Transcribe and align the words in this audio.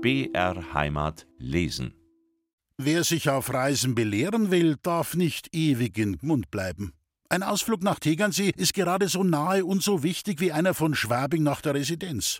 BR 0.00 0.74
Heimat 0.74 1.26
lesen. 1.38 1.92
Wer 2.76 3.02
sich 3.02 3.30
auf 3.30 3.52
Reisen 3.52 3.96
belehren 3.96 4.52
will, 4.52 4.76
darf 4.80 5.16
nicht 5.16 5.52
ewig 5.52 5.98
in 5.98 6.18
Gmund 6.18 6.52
bleiben. 6.52 6.92
Ein 7.28 7.42
Ausflug 7.42 7.82
nach 7.82 7.98
Tegernsee 7.98 8.52
ist 8.56 8.74
gerade 8.74 9.08
so 9.08 9.24
nahe 9.24 9.64
und 9.64 9.82
so 9.82 10.04
wichtig 10.04 10.40
wie 10.40 10.52
einer 10.52 10.74
von 10.74 10.94
Schwabing 10.94 11.42
nach 11.42 11.60
der 11.60 11.74
Residenz. 11.74 12.38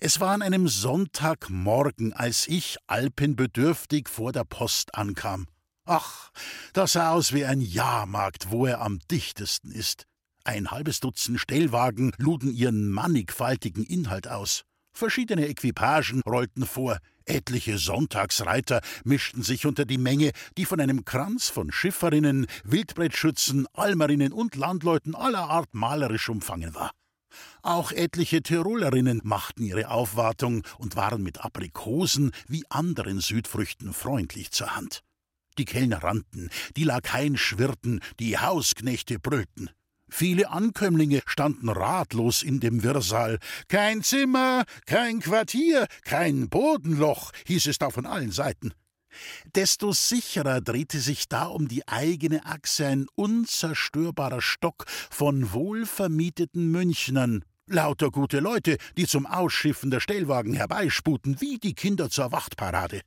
Es 0.00 0.18
war 0.18 0.34
an 0.34 0.42
einem 0.42 0.66
Sonntagmorgen, 0.66 2.12
als 2.12 2.48
ich 2.48 2.78
alpenbedürftig 2.88 4.08
vor 4.08 4.32
der 4.32 4.44
Post 4.44 4.96
ankam. 4.96 5.46
Ach, 5.84 6.32
das 6.72 6.94
sah 6.94 7.12
aus 7.12 7.32
wie 7.32 7.44
ein 7.44 7.60
Jahrmarkt, 7.60 8.50
wo 8.50 8.66
er 8.66 8.80
am 8.80 8.98
dichtesten 9.08 9.70
ist. 9.70 10.06
Ein 10.42 10.72
halbes 10.72 10.98
Dutzend 10.98 11.38
Stellwagen 11.38 12.12
luden 12.18 12.52
ihren 12.52 12.90
mannigfaltigen 12.90 13.84
Inhalt 13.84 14.26
aus. 14.26 14.64
Verschiedene 14.96 15.46
Equipagen 15.46 16.22
rollten 16.26 16.64
vor, 16.64 16.96
etliche 17.26 17.76
Sonntagsreiter 17.76 18.80
mischten 19.04 19.42
sich 19.42 19.66
unter 19.66 19.84
die 19.84 19.98
Menge, 19.98 20.30
die 20.56 20.64
von 20.64 20.80
einem 20.80 21.04
Kranz 21.04 21.50
von 21.50 21.70
Schifferinnen, 21.70 22.46
Wildbrettschützen, 22.64 23.66
Almerinnen 23.74 24.32
und 24.32 24.56
Landleuten 24.56 25.14
aller 25.14 25.50
Art 25.50 25.74
malerisch 25.74 26.30
umfangen 26.30 26.74
war. 26.74 26.92
Auch 27.60 27.92
etliche 27.92 28.40
Tirolerinnen 28.40 29.20
machten 29.22 29.64
ihre 29.64 29.90
Aufwartung 29.90 30.62
und 30.78 30.96
waren 30.96 31.22
mit 31.22 31.44
Aprikosen 31.44 32.30
wie 32.48 32.64
anderen 32.70 33.20
Südfrüchten 33.20 33.92
freundlich 33.92 34.50
zur 34.50 34.76
Hand. 34.76 35.02
Die 35.58 35.66
Kellner 35.66 36.02
rannten, 36.02 36.48
die 36.74 36.84
Lakaien 36.84 37.36
schwirrten, 37.36 38.00
die 38.18 38.38
Hausknechte 38.38 39.18
brüllten. 39.18 39.68
Viele 40.08 40.50
Ankömmlinge 40.50 41.22
standen 41.26 41.68
ratlos 41.68 42.42
in 42.42 42.60
dem 42.60 42.82
Wirrsal. 42.82 43.38
Kein 43.68 44.02
Zimmer, 44.02 44.64
kein 44.86 45.20
Quartier, 45.20 45.86
kein 46.04 46.48
Bodenloch, 46.48 47.32
hieß 47.46 47.66
es 47.66 47.78
da 47.78 47.90
von 47.90 48.06
allen 48.06 48.30
Seiten. 48.30 48.72
Desto 49.54 49.92
sicherer 49.92 50.60
drehte 50.60 51.00
sich 51.00 51.28
da 51.28 51.46
um 51.46 51.68
die 51.68 51.86
eigene 51.88 52.44
Achse 52.44 52.86
ein 52.86 53.06
unzerstörbarer 53.14 54.42
Stock 54.42 54.84
von 55.10 55.52
wohlvermieteten 55.52 56.70
Münchnern. 56.70 57.44
Lauter 57.68 58.10
gute 58.10 58.38
Leute, 58.38 58.76
die 58.96 59.06
zum 59.06 59.26
Ausschiffen 59.26 59.90
der 59.90 60.00
Stellwagen 60.00 60.54
herbeisputen, 60.54 61.40
wie 61.40 61.58
die 61.58 61.74
Kinder 61.74 62.10
zur 62.10 62.30
Wachtparade. 62.30 63.00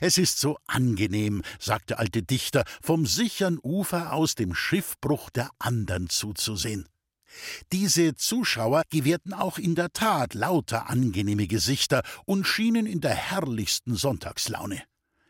Es 0.00 0.18
ist 0.18 0.38
so 0.38 0.58
angenehm, 0.66 1.42
sagt 1.58 1.90
der 1.90 1.98
alte 1.98 2.22
Dichter, 2.22 2.64
vom 2.82 3.06
sichern 3.06 3.58
Ufer 3.62 4.12
aus 4.12 4.34
dem 4.34 4.54
Schiffbruch 4.54 5.30
der 5.30 5.50
andern 5.58 6.08
zuzusehen. 6.08 6.88
Diese 7.72 8.14
Zuschauer 8.14 8.82
gewährten 8.90 9.32
auch 9.32 9.58
in 9.58 9.74
der 9.74 9.92
Tat 9.92 10.34
lauter 10.34 10.88
angenehme 10.88 11.46
Gesichter 11.46 12.02
und 12.26 12.46
schienen 12.46 12.86
in 12.86 13.00
der 13.00 13.14
herrlichsten 13.14 13.96
Sonntagslaune. 13.96 14.82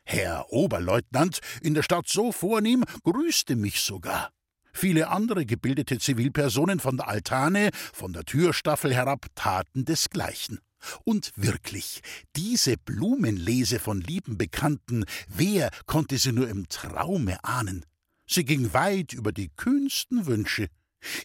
Herr 0.05 0.53
Oberleutnant, 0.53 1.41
in 1.63 1.73
der 1.75 1.83
Stadt 1.83 2.09
so 2.09 2.31
vornehm, 2.31 2.85
grüßte 3.05 3.57
mich 3.57 3.81
sogar. 3.81 4.31
Viele 4.75 5.09
andere 5.09 5.47
gebildete 5.47 5.99
Zivilpersonen 5.99 6.81
von 6.81 6.97
der 6.97 7.09
Altane, 7.09 7.71
von 7.93 8.13
der 8.13 8.25
Türstaffel 8.25 8.93
herab 8.93 9.27
taten 9.35 9.85
desgleichen. 9.85 10.59
Und 11.05 11.33
wirklich, 11.37 12.01
diese 12.37 12.77
Blumenlese 12.77 13.79
von 13.79 14.01
lieben 14.01 14.39
Bekannten, 14.39 15.05
wer 15.29 15.71
konnte 15.87 16.19
sie 16.19 16.33
nur 16.33 16.49
im 16.49 16.69
Traume 16.69 17.43
ahnen? 17.45 17.85
Sie 18.27 18.45
ging 18.45 18.73
weit 18.73 19.13
über 19.13 19.33
die 19.33 19.51
kühnsten 19.55 20.27
Wünsche. 20.27 20.69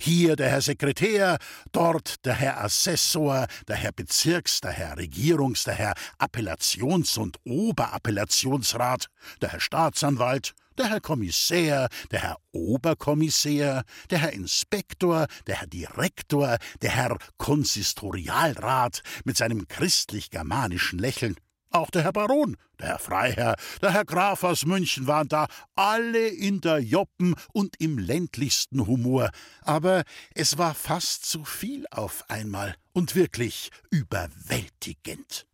Hier 0.01 0.35
der 0.35 0.49
Herr 0.49 0.61
Sekretär, 0.61 1.37
dort 1.71 2.25
der 2.25 2.33
Herr 2.33 2.61
Assessor, 2.61 3.47
der 3.67 3.77
Herr 3.77 3.93
Bezirks, 3.93 4.59
der 4.59 4.71
Herr 4.71 4.97
Regierungs, 4.97 5.63
der 5.63 5.75
Herr 5.75 5.93
Appellations- 6.17 7.17
und 7.17 7.37
Oberappellationsrat, 7.45 9.07
der 9.41 9.53
Herr 9.53 9.61
Staatsanwalt, 9.61 10.53
der 10.79 10.89
Herr 10.89 11.01
Kommissär, 11.01 11.89
der 12.09 12.21
Herr 12.21 12.37
Oberkommissär, 12.53 13.83
der 14.09 14.19
Herr 14.19 14.33
Inspektor, 14.33 15.27
der 15.45 15.57
Herr 15.57 15.67
Direktor, 15.67 16.57
der 16.81 16.91
Herr 16.91 17.17
Konsistorialrat 17.37 19.03
mit 19.25 19.37
seinem 19.37 19.67
christlich-germanischen 19.67 20.97
Lächeln. 20.97 21.35
Auch 21.71 21.91
der 21.91 22.03
Herr 22.03 22.13
Baron, 22.13 22.57
der 22.79 22.87
Herr 22.87 22.99
Freiherr, 22.99 23.55
der 23.81 23.93
Herr 23.93 24.05
Graf 24.05 24.43
aus 24.43 24.65
München 24.65 25.05
waren 25.05 25.27
da, 25.27 25.47
alle 25.75 26.27
in 26.29 26.61
der 26.61 26.79
Joppen 26.79 27.35
und 27.53 27.75
im 27.79 27.99
ländlichsten 27.99 28.87
Humor. 28.87 29.29
Aber 29.61 30.03
es 30.33 30.57
war 30.57 30.73
fast 30.73 31.25
zu 31.25 31.43
viel 31.43 31.85
auf 31.91 32.23
einmal 32.29 32.75
und 32.93 33.15
wirklich 33.15 33.69
überwältigend. 33.91 35.45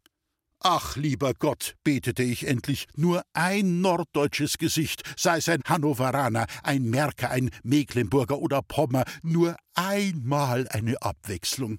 Ach, 0.67 0.95
lieber 0.95 1.35
Gott, 1.35 1.75
betete 1.83 2.23
ich 2.23 2.47
endlich, 2.47 2.87
nur 2.95 3.21
ein 3.33 3.81
norddeutsches 3.81 4.57
Gesicht, 4.57 5.03
sei 5.15 5.37
es 5.37 5.47
ein 5.47 5.61
Hannoveraner, 5.63 6.47
ein 6.63 6.85
Märker, 6.85 7.29
ein 7.29 7.51
Mecklenburger 7.61 8.39
oder 8.39 8.63
Pommer, 8.63 9.03
nur 9.21 9.55
einmal 9.75 10.67
eine 10.69 10.99
Abwechslung. 11.03 11.77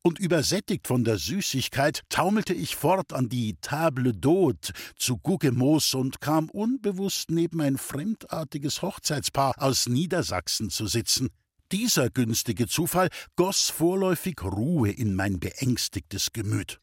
Und 0.00 0.18
übersättigt 0.18 0.86
von 0.86 1.04
der 1.04 1.18
Süßigkeit 1.18 2.00
taumelte 2.08 2.54
ich 2.54 2.76
fort 2.76 3.12
an 3.12 3.28
die 3.28 3.58
Table 3.60 4.12
d'Hôte 4.12 4.72
zu 4.96 5.18
Guggemos 5.18 5.92
und 5.92 6.22
kam 6.22 6.48
unbewusst 6.48 7.30
neben 7.30 7.60
ein 7.60 7.76
fremdartiges 7.76 8.80
Hochzeitspaar 8.80 9.56
aus 9.58 9.86
Niedersachsen 9.86 10.70
zu 10.70 10.86
sitzen. 10.86 11.28
Dieser 11.72 12.08
günstige 12.08 12.68
Zufall 12.68 13.10
goss 13.36 13.68
vorläufig 13.68 14.42
Ruhe 14.42 14.90
in 14.92 15.14
mein 15.14 15.38
beängstigtes 15.40 16.32
Gemüt. 16.32 16.80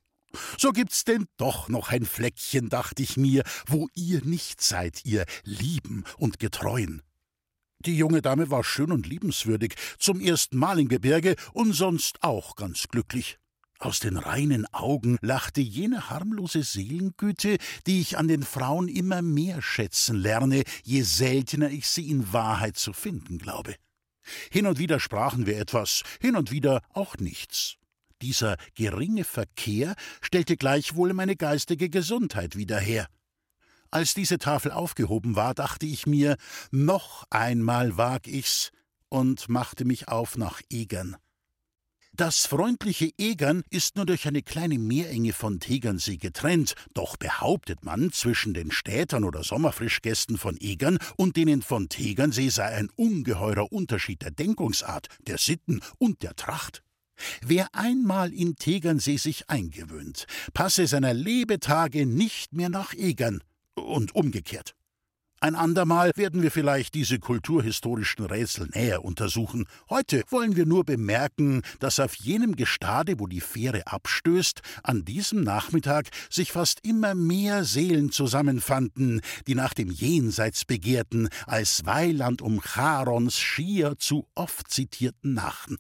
So 0.58 0.72
gibt's 0.72 1.04
denn 1.04 1.26
doch 1.38 1.70
noch 1.70 1.90
ein 1.90 2.06
Fleckchen, 2.06 2.70
dachte 2.70 3.04
ich 3.04 3.18
mir, 3.18 3.44
wo 3.68 3.88
ihr 3.94 4.24
nicht 4.24 4.62
seid, 4.62 5.06
ihr 5.06 5.26
Lieben 5.44 6.04
und 6.18 6.40
Getreuen. 6.40 7.02
Die 7.80 7.98
junge 7.98 8.22
Dame 8.22 8.50
war 8.50 8.64
schön 8.64 8.92
und 8.92 9.08
liebenswürdig, 9.08 9.76
zum 10.00 10.20
ersten 10.20 10.58
Mal 10.58 10.80
im 10.80 10.88
Gebirge 10.88 11.36
und 11.54 11.74
sonst 11.74 12.24
auch 12.24 12.56
ganz 12.56 12.88
glücklich. 12.88 13.38
Aus 13.78 14.00
den 14.00 14.18
reinen 14.18 14.66
Augen 14.74 15.18
lachte 15.22 15.62
jene 15.62 16.10
harmlose 16.10 16.64
Seelengüte, 16.64 17.58
die 17.86 18.00
ich 18.00 18.18
an 18.18 18.28
den 18.28 18.44
Frauen 18.44 18.88
immer 18.88 19.22
mehr 19.22 19.62
schätzen 19.62 20.16
lerne, 20.16 20.64
je 20.84 21.02
seltener 21.02 21.70
ich 21.70 21.88
sie 21.88 22.10
in 22.10 22.32
Wahrheit 22.32 22.78
zu 22.78 22.94
finden 22.94 23.38
glaube. 23.38 23.76
Hin 24.50 24.66
und 24.66 24.80
wieder 24.80 25.00
sprachen 25.00 25.46
wir 25.46 25.60
etwas, 25.60 26.04
hin 26.20 26.36
und 26.36 26.52
wieder 26.52 26.82
auch 26.94 27.18
nichts. 27.18 27.78
Dieser 28.22 28.58
geringe 28.76 29.24
Verkehr 29.24 29.96
stellte 30.22 30.58
gleichwohl 30.58 31.14
meine 31.14 31.36
geistige 31.36 31.90
Gesundheit 31.90 32.56
wieder 32.56 32.80
her. 32.80 33.08
Als 33.92 34.14
diese 34.14 34.40
Tafel 34.40 34.72
aufgehoben 34.72 35.36
war, 35.36 35.54
dachte 35.54 35.86
ich 35.86 36.06
mir, 36.08 36.38
noch 36.72 37.26
einmal 37.30 37.98
wag 37.98 38.22
ich's 38.26 38.72
und 39.10 39.48
machte 39.50 39.86
mich 39.86 40.08
auf 40.08 40.38
nach 40.38 40.62
Egern. 40.70 41.16
Das 42.18 42.46
freundliche 42.46 43.12
Egern 43.18 43.64
ist 43.70 43.98
nur 43.98 44.06
durch 44.06 44.26
eine 44.26 44.42
kleine 44.42 44.80
Meerenge 44.80 45.34
von 45.34 45.60
Tegernsee 45.60 46.16
getrennt, 46.16 46.74
doch 46.94 47.18
behauptet 47.18 47.84
man, 47.84 48.14
zwischen 48.14 48.54
den 48.54 48.72
Städtern 48.72 49.26
oder 49.26 49.44
Sommerfrischgästen 49.44 50.38
von 50.38 50.56
Egern 50.62 50.98
und 51.18 51.36
denen 51.36 51.62
von 51.62 51.90
Tegernsee 51.90 52.48
sei 52.48 52.68
ein 52.68 52.90
ungeheurer 52.96 53.70
Unterschied 53.70 54.22
der 54.22 54.32
Denkungsart, 54.32 55.10
der 55.28 55.38
Sitten 55.38 55.82
und 55.98 56.24
der 56.24 56.38
Tracht. 56.38 56.85
Wer 57.46 57.68
einmal 57.74 58.34
in 58.34 58.56
Tegernsee 58.56 59.18
sich 59.18 59.50
eingewöhnt, 59.50 60.26
passe 60.54 60.88
seiner 60.88 61.14
Lebetage 61.14 62.06
nicht 62.06 62.54
mehr 62.54 62.70
nach 62.70 62.94
Egern 62.94 63.42
und 63.76 64.16
umgekehrt. 64.16 64.76
Ein 65.42 65.56
andermal 65.56 66.12
werden 66.16 66.42
wir 66.42 66.50
vielleicht 66.50 66.96
diese 66.96 67.20
kulturhistorischen 67.20 68.26
Rätsel 68.26 68.68
näher 68.74 69.06
untersuchen. 69.06 69.68
Heute 69.90 70.24
wollen 70.30 70.56
wir 70.56 70.66
nur 70.66 70.86
bemerken, 70.86 71.62
dass 71.80 72.00
auf 72.00 72.16
jenem 72.16 72.56
Gestade, 72.56 73.20
wo 73.20 73.28
die 73.28 73.42
Fähre 73.42 73.86
abstößt, 73.86 74.62
an 74.82 75.06
diesem 75.06 75.44
Nachmittag 75.44 76.10
sich 76.32 76.52
fast 76.52 76.80
immer 76.84 77.14
mehr 77.14 77.64
Seelen 77.64 78.12
zusammenfanden, 78.12 79.22
die 79.46 79.56
nach 79.56 79.74
dem 79.74 79.92
Jenseits 79.92 80.66
begehrten, 80.66 81.28
als 81.46 81.86
Weiland 81.86 82.42
um 82.42 82.62
Charons 82.62 83.38
schier 83.38 83.98
zu 84.00 84.26
oft 84.34 84.72
zitierten 84.72 85.34
Nachen. 85.34 85.78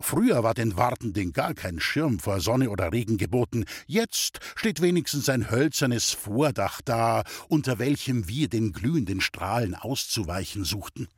Früher 0.00 0.42
war 0.42 0.54
den 0.54 0.76
Wartenden 0.76 1.32
gar 1.32 1.54
kein 1.54 1.80
Schirm 1.80 2.18
vor 2.18 2.40
Sonne 2.40 2.70
oder 2.70 2.92
Regen 2.92 3.16
geboten, 3.16 3.64
jetzt 3.86 4.40
steht 4.54 4.80
wenigstens 4.80 5.28
ein 5.28 5.50
hölzernes 5.50 6.12
Vordach 6.12 6.80
da, 6.84 7.22
unter 7.48 7.78
welchem 7.78 8.28
wir 8.28 8.48
den 8.48 8.72
glühenden 8.72 9.20
Strahlen 9.20 9.74
auszuweichen 9.74 10.64
suchten. 10.64 11.08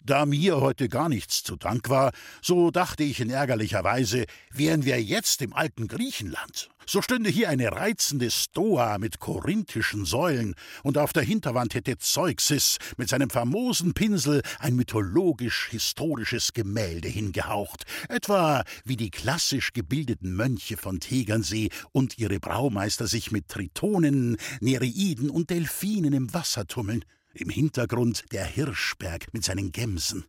Da 0.00 0.26
mir 0.26 0.60
heute 0.60 0.88
gar 0.88 1.08
nichts 1.08 1.42
zu 1.42 1.56
Dank 1.56 1.90
war, 1.90 2.12
so 2.40 2.70
dachte 2.70 3.02
ich 3.02 3.20
in 3.20 3.30
ärgerlicher 3.30 3.82
Weise, 3.84 4.24
wären 4.52 4.84
wir 4.84 5.02
jetzt 5.02 5.42
im 5.42 5.52
alten 5.52 5.88
Griechenland. 5.88 6.68
So 6.86 7.02
stünde 7.02 7.28
hier 7.28 7.50
eine 7.50 7.72
reizende 7.72 8.30
Stoa 8.30 8.96
mit 8.96 9.18
korinthischen 9.18 10.06
Säulen, 10.06 10.54
und 10.82 10.96
auf 10.96 11.12
der 11.12 11.24
Hinterwand 11.24 11.74
hätte 11.74 11.98
Zeuxis 11.98 12.78
mit 12.96 13.10
seinem 13.10 13.28
famosen 13.28 13.92
Pinsel 13.92 14.40
ein 14.60 14.76
mythologisch-historisches 14.76 16.54
Gemälde 16.54 17.08
hingehaucht, 17.08 17.84
etwa 18.08 18.64
wie 18.84 18.96
die 18.96 19.10
klassisch 19.10 19.74
gebildeten 19.74 20.34
Mönche 20.34 20.78
von 20.78 21.00
Tegernsee 21.00 21.68
und 21.92 22.18
ihre 22.18 22.40
Braumeister 22.40 23.06
sich 23.06 23.32
mit 23.32 23.48
Tritonen, 23.48 24.38
Nereiden 24.60 25.28
und 25.28 25.50
Delfinen 25.50 26.14
im 26.14 26.32
Wasser 26.32 26.66
tummeln 26.66 27.04
im 27.34 27.48
Hintergrund 27.48 28.24
der 28.32 28.44
Hirschberg 28.44 29.32
mit 29.32 29.44
seinen 29.44 29.72
Gemsen. 29.72 30.24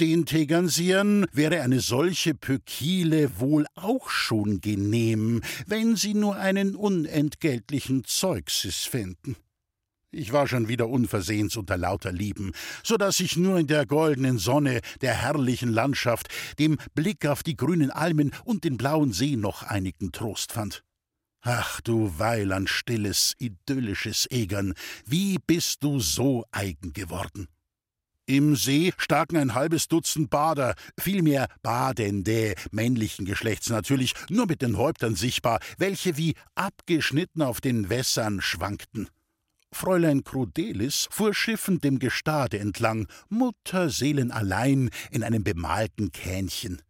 Den 0.00 0.26
Tegernsiern 0.26 1.24
wäre 1.32 1.60
eine 1.60 1.78
solche 1.78 2.34
Pökile 2.34 3.38
wohl 3.38 3.64
auch 3.76 4.10
schon 4.10 4.60
genehm, 4.60 5.40
wenn 5.66 5.94
sie 5.94 6.14
nur 6.14 6.34
einen 6.34 6.74
unentgeltlichen 6.74 8.02
Zeugsis 8.04 8.84
fänden. 8.84 9.36
Ich 10.10 10.32
war 10.32 10.48
schon 10.48 10.68
wieder 10.68 10.88
unversehens 10.88 11.56
unter 11.56 11.76
lauter 11.76 12.10
Lieben, 12.10 12.52
so 12.82 12.96
dass 12.96 13.20
ich 13.20 13.36
nur 13.36 13.58
in 13.58 13.68
der 13.68 13.86
goldenen 13.86 14.38
Sonne 14.38 14.80
der 15.00 15.14
herrlichen 15.14 15.70
Landschaft, 15.70 16.28
dem 16.58 16.78
Blick 16.94 17.26
auf 17.26 17.44
die 17.44 17.56
grünen 17.56 17.90
Almen 17.90 18.32
und 18.44 18.64
den 18.64 18.76
blauen 18.76 19.12
See 19.12 19.36
noch 19.36 19.62
einigen 19.62 20.10
Trost 20.10 20.52
fand. 20.52 20.82
Ach 21.46 21.82
du 21.82 22.18
Weiland 22.18 22.70
stilles, 22.70 23.34
idyllisches 23.38 24.26
Egern, 24.30 24.72
wie 25.04 25.36
bist 25.38 25.84
du 25.84 26.00
so 26.00 26.46
eigen 26.52 26.94
geworden? 26.94 27.48
Im 28.24 28.56
See 28.56 28.94
staken 28.96 29.36
ein 29.36 29.52
halbes 29.52 29.86
Dutzend 29.88 30.30
Bader, 30.30 30.74
vielmehr 30.98 31.48
Badende, 31.62 32.54
männlichen 32.70 33.26
Geschlechts 33.26 33.68
natürlich, 33.68 34.14
nur 34.30 34.46
mit 34.46 34.62
den 34.62 34.78
Häuptern 34.78 35.16
sichtbar, 35.16 35.60
welche 35.76 36.16
wie 36.16 36.34
abgeschnitten 36.54 37.42
auf 37.42 37.60
den 37.60 37.90
Wässern 37.90 38.40
schwankten. 38.40 39.10
Fräulein 39.70 40.24
Crudelis 40.24 41.08
fuhr 41.10 41.34
schiffend 41.34 41.84
dem 41.84 41.98
Gestade 41.98 42.58
entlang, 42.58 43.06
Mutterseelen 43.28 44.30
allein 44.30 44.88
in 45.10 45.22
einem 45.22 45.44
bemalten 45.44 46.10
Kähnchen. 46.10 46.80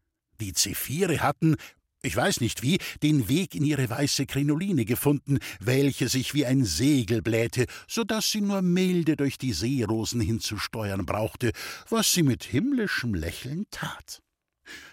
Die 0.40 0.52
Zephyre 0.52 1.22
hatten, 1.22 1.56
ich 2.04 2.14
weiß 2.14 2.40
nicht 2.40 2.62
wie, 2.62 2.78
den 3.02 3.28
Weg 3.28 3.54
in 3.54 3.64
ihre 3.64 3.88
weiße 3.88 4.26
Krinoline 4.26 4.84
gefunden, 4.84 5.38
welche 5.58 6.08
sich 6.08 6.34
wie 6.34 6.44
ein 6.44 6.64
Segel 6.64 7.22
blähte, 7.22 7.66
so 7.88 8.04
dass 8.04 8.30
sie 8.30 8.40
nur 8.40 8.62
milde 8.62 9.16
durch 9.16 9.38
die 9.38 9.52
Seerosen 9.52 10.20
hinzusteuern 10.20 11.06
brauchte, 11.06 11.52
was 11.88 12.12
sie 12.12 12.22
mit 12.22 12.44
himmlischem 12.44 13.14
Lächeln 13.14 13.66
tat. 13.70 14.20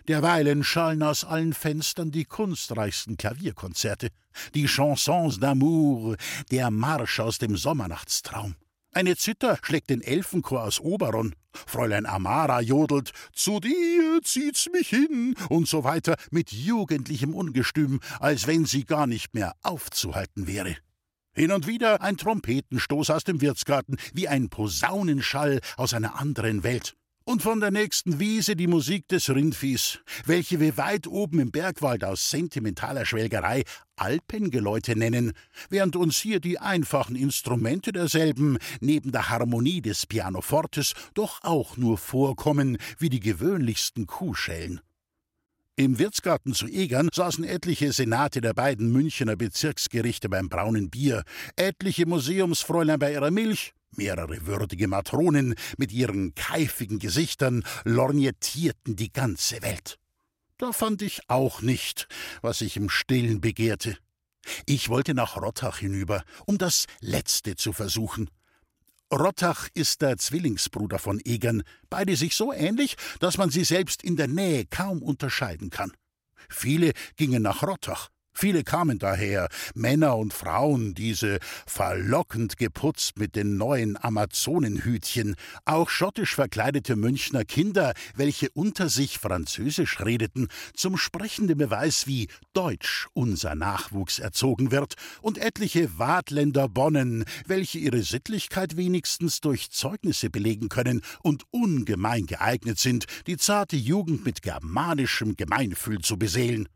Derweilen 0.08 0.63
schallen 0.63 1.04
aus 1.04 1.24
allen 1.24 1.54
Fenstern 1.54 2.12
die 2.12 2.25
kunstreichsten 2.25 3.18
Klavierkonzerte, 3.18 4.10
die 4.54 4.68
Chansons 4.68 5.40
d'amour, 5.40 6.18
der 6.50 6.72
Marsch 6.72 7.19
aus 7.19 7.38
dem 7.38 7.56
Sommernachtstraum. 7.57 8.56
Eine 8.94 9.16
Zither 9.16 9.57
schlägt 9.62 9.90
den 9.90 10.02
Elfenchor 10.02 10.64
aus 10.64 10.80
Oberon. 10.80 11.36
Fräulein 11.53 12.06
Amara 12.06 12.62
jodelt 12.62 13.12
Zu 13.33 13.59
dir 13.59 14.19
zieht's 14.24 14.69
mich 14.71 14.89
hin 14.89 15.36
und 15.50 15.68
so 15.68 15.83
weiter 15.83 16.15
mit 16.31 16.51
jugendlichem 16.51 17.33
Ungestüm, 17.33 18.00
als 18.19 18.48
wenn 18.48 18.65
sie 18.65 18.86
gar 18.86 19.07
nicht 19.07 19.33
mehr 19.33 19.53
aufzuhalten 19.62 20.48
wäre. 20.48 20.75
Hin 21.33 21.51
und 21.51 21.65
wieder 21.65 22.01
ein 22.01 22.18
Trompetenstoß 22.18 23.09
aus 23.09 23.24
dem 23.24 23.39
Wirtsgarten, 23.39 23.98
wie 24.13 24.27
ein 24.27 24.50
Posaunenschall 24.50 25.62
aus 25.77 25.94
einer 25.94 26.19
anderen 26.19 26.63
Welt 26.63 26.95
und 27.23 27.41
von 27.41 27.59
der 27.59 27.71
nächsten 27.71 28.19
Wiese 28.19 28.56
die 28.56 28.68
Musik 28.68 29.07
des 29.07 29.29
Rindviehs, 29.29 30.00
welche 30.25 30.59
wir 30.59 30.77
weit 30.77 31.07
oben 31.07 31.39
im 31.39 31.51
Bergwald 31.51 32.03
aus 32.03 32.29
sentimentaler 32.29 33.06
Schwelgerei 33.06 33.63
Alpengeläute 33.95 34.95
nennen, 34.95 35.33
während 35.69 35.95
uns 35.95 36.18
hier 36.18 36.39
die 36.39 36.59
einfachen 36.59 37.15
Instrumente 37.15 37.91
derselben 37.91 38.57
neben 38.79 39.12
der 39.12 39.29
Harmonie 39.29 39.81
des 39.81 40.06
Pianofortes 40.06 40.94
doch 41.13 41.39
auch 41.44 41.77
nur 41.77 41.97
vorkommen 41.97 42.77
wie 42.97 43.09
die 43.09 43.19
gewöhnlichsten 43.19 44.07
Kuhschellen. 44.07 44.81
Im 45.77 46.00
Wirtsgarten 46.00 46.53
zu 46.53 46.68
Egern 46.68 47.09
saßen 47.13 47.44
etliche 47.44 47.94
Senate 47.94 48.41
der 48.41 48.53
beiden 48.53 48.91
Münchener 48.91 49.35
Bezirksgerichte 49.35 50.29
beim 50.29 50.50
braunen 50.50 50.89
Bier, 50.89 51.23
etliche 51.56 52.06
Museumsfräulein 52.06 53.00
bei 53.00 53.13
ihrer 53.13 53.31
Milch, 53.31 53.73
Mehrere 53.96 54.46
würdige 54.46 54.88
Matronen 54.88 55.56
mit 55.78 55.92
ihren 55.92 56.34
keifigen 56.34 57.00
Gesichtern 57.00 57.64
lorgnettierten 57.84 58.96
die 58.96 59.12
ganze 59.12 59.62
Welt. 59.62 59.98
Da 60.58 60.72
fand 60.72 61.02
ich 61.02 61.22
auch 61.28 61.62
nicht, 61.62 62.08
was 62.42 62.62
ich 62.62 62.78
im 62.78 62.90
Stillen 62.90 63.42
begehrte. 63.42 63.98
Ich 64.66 64.90
wollte 64.90 65.14
nach 65.14 65.38
Rottach 65.38 65.80
hinüber, 65.80 66.24
um 66.46 66.58
das 66.58 66.86
Letzte 67.00 67.56
zu 67.56 67.74
versuchen. 67.74 68.30
Rottach 69.12 69.68
ist 69.74 70.02
der 70.02 70.18
Zwillingsbruder 70.18 70.98
von 70.98 71.20
Egern, 71.24 71.64
beide 71.90 72.16
sich 72.16 72.36
so 72.36 72.54
ähnlich, 72.54 72.96
dass 73.20 73.38
man 73.38 73.50
sie 73.50 73.66
selbst 73.66 74.04
in 74.04 74.16
der 74.16 74.28
Nähe 74.28 74.66
kaum 74.66 75.04
unterscheiden 75.04 75.70
kann. 75.70 75.92
Viele 76.50 76.94
gingen 77.18 77.44
nach 77.44 77.64
Rottach, 77.64 78.10
Viele 78.33 78.63
kamen 78.63 78.98
daher, 78.98 79.50
Männer 79.75 80.18
und 80.18 80.33
Frauen, 80.33 80.94
diese 80.94 81.39
verlockend 81.68 82.57
geputzt 82.57 83.19
mit 83.19 83.36
den 83.36 83.57
neuen 83.57 84.01
Amazonenhütchen, 84.01 85.36
auch 85.66 85.89
schottisch 85.89 86.36
verkleidete 86.36 86.95
Münchner 86.95 87.44
Kinder, 87.44 87.94
welche 88.16 88.50
unter 88.51 88.89
sich 88.89 89.19
Französisch 89.19 90.00
redeten, 90.00 90.48
zum 90.74 90.98
sprechenden 90.98 91.57
Beweis, 91.57 92.07
wie 92.07 92.30
deutsch 92.54 93.07
unser 93.13 93.56
Nachwuchs 93.56 94.19
erzogen 94.19 94.72
wird, 94.72 94.95
und 95.22 95.38
etliche 95.38 96.00
Wadländer 96.00 96.69
Bonnen, 96.69 97.25
welche 97.45 97.80
ihre 97.80 98.01
Sittlichkeit 98.01 98.78
wenigstens 98.78 99.42
durch 99.42 99.72
Zeugnisse 99.72 100.30
belegen 100.30 100.69
können 100.69 101.01
und 101.22 101.44
ungemein 101.51 102.25
geeignet 102.25 102.80
sind, 102.80 103.06
die 103.28 103.38
zarte 103.38 103.75
Jugend 103.75 104.25
mit 104.25 104.42
germanischem 104.42 105.36
Gemeinfühl 105.36 106.00
zu 106.00 106.18
beseelen. 106.18 106.68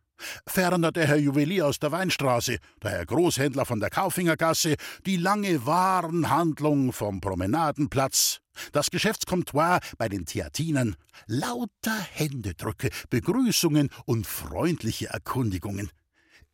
Ferner 0.48 0.92
der 0.92 1.08
Herr 1.08 1.18
Juwelier 1.18 1.68
aus 1.68 1.80
der 1.80 1.92
Weinstraße, 1.92 2.58
der 2.82 2.92
Herr 2.92 3.06
Großhändler 3.06 3.66
von 3.66 3.80
der 3.80 3.90
Kaufingergasse, 3.90 4.76
die 5.06 5.18
lange 5.18 5.66
Warenhandlung 5.66 6.94
vom 6.94 7.22
Promenadenplatz, 7.22 8.40
das 8.72 8.90
Geschäftscomptoir 8.90 9.80
bei 9.98 10.10
den 10.10 10.26
Theatinern, 10.26 10.96
lauter 11.28 12.00
Händedrücke, 12.14 12.90
Begrüßungen 13.10 13.90
und 14.06 14.28
freundliche 14.28 15.08
Erkundigungen. 15.08 15.92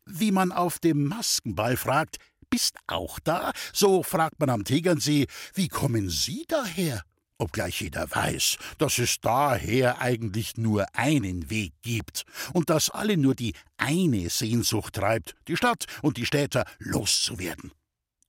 Wie 0.06 0.32
man 0.32 0.50
auf 0.50 0.78
dem 0.78 1.04
Maskenball 1.04 1.76
fragt, 1.76 2.16
bist 2.50 2.76
auch 2.86 3.18
da? 3.20 3.52
So 3.72 4.02
fragt 4.02 4.38
man 4.40 4.50
am 4.50 4.64
Tegernsee, 4.64 5.26
wie 5.54 5.68
kommen 5.68 6.10
Sie 6.10 6.44
daher? 6.48 7.02
Obgleich 7.42 7.80
jeder 7.80 8.10
weiß, 8.10 8.56
dass 8.78 8.98
es 8.98 9.20
daher 9.20 10.00
eigentlich 10.00 10.56
nur 10.56 10.86
einen 10.94 11.50
Weg 11.50 11.74
gibt 11.82 12.24
und 12.52 12.70
dass 12.70 12.88
alle 12.88 13.16
nur 13.16 13.34
die 13.34 13.54
eine 13.76 14.30
Sehnsucht 14.30 14.94
treibt, 14.94 15.34
die 15.48 15.56
Stadt 15.56 15.86
und 16.00 16.16
die 16.16 16.26
Städter 16.26 16.64
loszuwerden. 16.78 17.72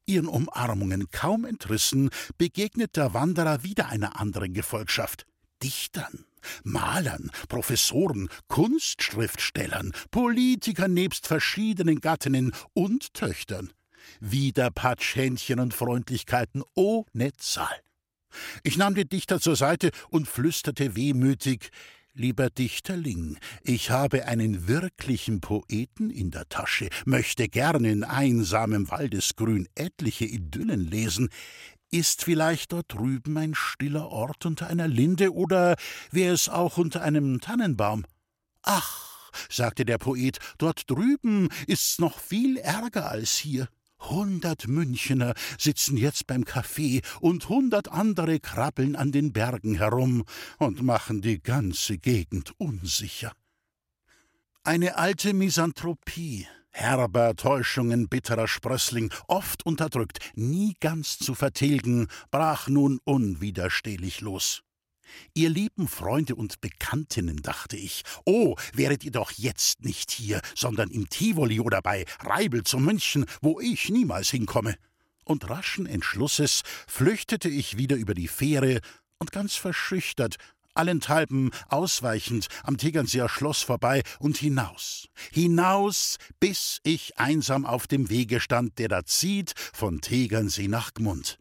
Ihren 0.05 0.27
Umarmungen 0.27 1.09
kaum 1.11 1.45
entrissen, 1.45 2.09
begegnet 2.37 2.97
der 2.97 3.13
Wanderer 3.13 3.63
wieder 3.63 3.87
einer 3.87 4.19
anderen 4.19 4.53
Gefolgschaft. 4.53 5.25
Dichtern, 5.61 6.25
Malern, 6.63 7.31
Professoren, 7.47 8.27
Kunstschriftstellern, 8.49 9.93
Politikern 10.11 10.93
nebst 10.93 11.27
verschiedenen 11.27 12.01
Gattinnen 12.01 12.51
und 12.73 13.13
Töchtern. 13.13 13.71
Wieder 14.19 14.71
Patschhändchen 14.71 15.61
und 15.61 15.73
Freundlichkeiten 15.73 16.63
ohne 16.73 17.31
Zahl. 17.37 17.79
Ich 18.63 18.77
nahm 18.77 18.95
den 18.95 19.09
Dichter 19.09 19.39
zur 19.39 19.55
Seite 19.55 19.91
und 20.09 20.27
flüsterte 20.27 20.95
wehmütig 20.95 21.71
Lieber 22.15 22.51
Dichterling, 22.51 23.39
ich 23.63 23.89
habe 23.89 24.25
einen 24.27 24.67
wirklichen 24.67 25.41
Poeten 25.41 26.11
in 26.11 26.29
der 26.29 26.47
Tasche, 26.47 26.89
möchte 27.05 27.49
gern 27.49 27.85
in 27.85 28.03
einsamem 28.03 28.91
Waldesgrün 28.91 29.67
etliche 29.73 30.25
Idyllen 30.25 30.87
lesen. 30.87 31.29
Ist 31.89 32.23
vielleicht 32.23 32.71
dort 32.71 32.93
drüben 32.93 33.35
ein 33.37 33.55
stiller 33.55 34.09
Ort 34.09 34.45
unter 34.45 34.67
einer 34.67 34.87
Linde 34.87 35.33
oder 35.33 35.75
wäre 36.11 36.35
es 36.35 36.49
auch 36.49 36.77
unter 36.77 37.01
einem 37.01 37.41
Tannenbaum? 37.41 38.05
Ach, 38.61 39.31
sagte 39.49 39.83
der 39.83 39.97
Poet, 39.97 40.37
dort 40.59 40.87
drüben 40.91 41.49
ist's 41.65 41.97
noch 41.97 42.19
viel 42.19 42.57
ärger 42.57 43.09
als 43.09 43.37
hier. 43.37 43.67
Hundert 44.09 44.67
Münchener 44.67 45.33
sitzen 45.57 45.97
jetzt 45.97 46.27
beim 46.27 46.45
Kaffee 46.45 47.01
und 47.21 47.49
hundert 47.49 47.89
andere 47.89 48.39
krabbeln 48.39 48.95
an 48.95 49.11
den 49.11 49.33
Bergen 49.33 49.75
herum 49.75 50.23
und 50.57 50.81
machen 50.81 51.21
die 51.21 51.41
ganze 51.41 51.97
Gegend 51.97 52.53
unsicher. 52.57 53.31
Eine 54.63 54.97
alte 54.97 55.33
Misanthropie, 55.33 56.47
herber 56.71 57.35
Täuschungen 57.35 58.07
bitterer 58.07 58.47
Sprössling, 58.47 59.11
oft 59.27 59.65
unterdrückt, 59.65 60.19
nie 60.35 60.75
ganz 60.79 61.17
zu 61.17 61.35
vertilgen, 61.35 62.07
brach 62.31 62.67
nun 62.67 62.99
unwiderstehlich 63.03 64.21
los. 64.21 64.63
Ihr 65.33 65.49
lieben 65.49 65.87
Freunde 65.87 66.35
und 66.35 66.61
Bekanntinnen, 66.61 67.37
dachte 67.37 67.77
ich, 67.77 68.03
oh, 68.25 68.55
wäret 68.73 69.03
ihr 69.03 69.11
doch 69.11 69.31
jetzt 69.31 69.83
nicht 69.83 70.11
hier, 70.11 70.41
sondern 70.55 70.89
im 70.89 71.09
Tivoli 71.09 71.59
oder 71.59 71.81
bei 71.81 72.05
Reibel 72.19 72.63
zu 72.63 72.77
München, 72.79 73.25
wo 73.41 73.59
ich 73.59 73.89
niemals 73.89 74.29
hinkomme. 74.29 74.75
Und 75.25 75.49
raschen 75.49 75.85
Entschlusses 75.85 76.63
flüchtete 76.87 77.49
ich 77.49 77.77
wieder 77.77 77.95
über 77.95 78.13
die 78.13 78.27
Fähre 78.27 78.81
und 79.19 79.31
ganz 79.31 79.55
verschüchtert, 79.55 80.37
allenthalben 80.73 81.51
ausweichend 81.69 82.47
am 82.63 82.77
Tegernseer 82.77 83.29
Schloss 83.29 83.61
vorbei 83.61 84.03
und 84.19 84.37
hinaus, 84.37 85.07
hinaus, 85.31 86.17
bis 86.39 86.79
ich 86.83 87.17
einsam 87.17 87.65
auf 87.65 87.87
dem 87.87 88.09
Wege 88.09 88.39
stand, 88.39 88.79
der 88.79 88.87
da 88.87 89.05
zieht 89.05 89.53
von 89.73 90.01
Tegernsee 90.01 90.67
nach 90.67 90.93
Gmund. 90.93 91.37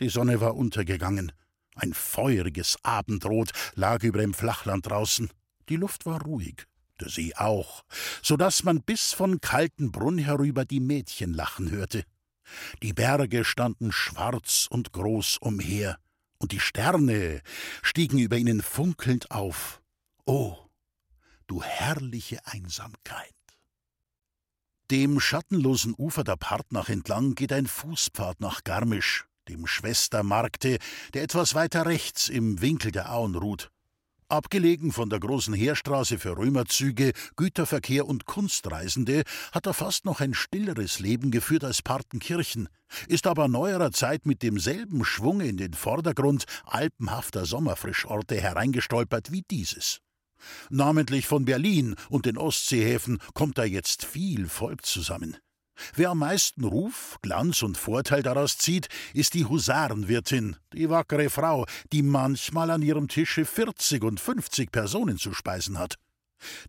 Die 0.00 0.08
Sonne 0.08 0.40
war 0.40 0.56
untergegangen. 0.56 1.32
Ein 1.76 1.92
feuriges 1.92 2.78
Abendrot 2.82 3.52
lag 3.74 4.02
über 4.02 4.18
dem 4.18 4.34
Flachland 4.34 4.86
draußen. 4.86 5.30
Die 5.68 5.76
Luft 5.76 6.06
war 6.06 6.22
ruhig, 6.22 6.66
der 7.00 7.10
See 7.10 7.34
auch, 7.34 7.84
so 8.22 8.36
dass 8.36 8.64
man 8.64 8.82
bis 8.82 9.12
von 9.12 9.40
Kaltenbrunn 9.40 10.18
herüber 10.18 10.64
die 10.64 10.80
Mädchen 10.80 11.34
lachen 11.34 11.70
hörte. 11.70 12.04
Die 12.82 12.92
Berge 12.92 13.44
standen 13.44 13.92
schwarz 13.92 14.66
und 14.70 14.92
groß 14.92 15.38
umher, 15.38 15.98
und 16.38 16.52
die 16.52 16.60
Sterne 16.60 17.42
stiegen 17.82 18.18
über 18.18 18.36
ihnen 18.36 18.62
funkelnd 18.62 19.30
auf. 19.30 19.82
Oh, 20.24 20.56
du 21.46 21.62
herrliche 21.62 22.46
Einsamkeit! 22.46 23.34
Dem 24.90 25.18
schattenlosen 25.18 25.94
Ufer 25.98 26.22
der 26.22 26.36
Partnach 26.36 26.88
entlang 26.88 27.34
geht 27.34 27.52
ein 27.52 27.66
Fußpfad 27.66 28.40
nach 28.40 28.62
Garmisch, 28.62 29.26
dem 29.48 29.66
Schwestermarkte, 29.66 30.78
der 31.14 31.22
etwas 31.22 31.54
weiter 31.54 31.86
rechts 31.86 32.28
im 32.28 32.60
Winkel 32.60 32.92
der 32.92 33.12
Auen 33.12 33.34
ruht. 33.34 33.70
Abgelegen 34.28 34.90
von 34.90 35.08
der 35.08 35.20
großen 35.20 35.54
Heerstraße 35.54 36.18
für 36.18 36.36
Römerzüge, 36.36 37.12
Güterverkehr 37.36 38.08
und 38.08 38.26
Kunstreisende, 38.26 39.22
hat 39.52 39.66
er 39.66 39.74
fast 39.74 40.04
noch 40.04 40.20
ein 40.20 40.34
stilleres 40.34 40.98
Leben 40.98 41.30
geführt 41.30 41.62
als 41.62 41.80
Partenkirchen, 41.80 42.68
ist 43.06 43.28
aber 43.28 43.46
neuerer 43.46 43.92
Zeit 43.92 44.26
mit 44.26 44.42
demselben 44.42 45.04
Schwung 45.04 45.40
in 45.40 45.56
den 45.56 45.74
Vordergrund 45.74 46.44
alpenhafter 46.64 47.46
Sommerfrischorte 47.46 48.40
hereingestolpert 48.40 49.30
wie 49.30 49.42
dieses. 49.48 50.00
Namentlich 50.70 51.28
von 51.28 51.44
Berlin 51.44 51.94
und 52.08 52.26
den 52.26 52.36
Ostseehäfen 52.36 53.18
kommt 53.32 53.58
da 53.58 53.64
jetzt 53.64 54.04
viel 54.04 54.48
Volk 54.48 54.84
zusammen. 54.84 55.36
Wer 55.94 56.10
am 56.10 56.18
meisten 56.18 56.64
Ruf, 56.64 57.18
Glanz 57.22 57.62
und 57.62 57.76
Vorteil 57.76 58.22
daraus 58.22 58.58
zieht, 58.58 58.88
ist 59.14 59.34
die 59.34 59.44
Husarenwirtin, 59.44 60.56
die 60.72 60.90
wackere 60.90 61.30
Frau, 61.30 61.66
die 61.92 62.02
manchmal 62.02 62.70
an 62.70 62.82
ihrem 62.82 63.08
Tische 63.08 63.44
40 63.44 64.02
und 64.04 64.20
50 64.20 64.72
Personen 64.72 65.18
zu 65.18 65.32
speisen 65.32 65.78
hat. 65.78 65.96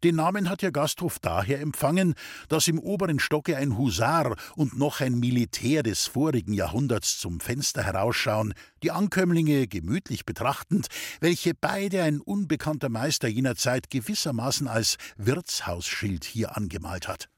Den 0.04 0.16
Namen 0.16 0.50
hat 0.50 0.64
ihr 0.64 0.72
Gasthof 0.72 1.20
daher 1.20 1.60
empfangen, 1.60 2.16
dass 2.48 2.68
im 2.68 2.80
oberen 2.80 3.20
Stocke 3.20 3.58
ein 3.58 3.78
Husar 3.78 4.36
und 4.56 4.78
noch 4.78 5.02
ein 5.02 5.20
Militär 5.20 5.84
des 5.84 6.08
vorigen 6.08 6.54
Jahrhunderts 6.54 7.20
zum 7.20 7.40
Fenster 7.40 7.84
herausschauen, 7.84 8.54
die 8.84 8.92
Ankömmlinge 8.92 9.68
gemütlich 9.68 10.26
betrachtend, 10.26 10.88
welche 11.20 11.54
beide 11.54 12.04
ein 12.04 12.22
unbekannter 12.22 12.90
Meister 12.90 13.28
jener 13.28 13.56
Zeit 13.56 13.90
gewissermaßen 13.90 14.68
als 14.68 14.98
Wirtshausschild 15.18 16.24
hier 16.24 16.56
angemalt 16.56 17.08
hat. 17.08 17.30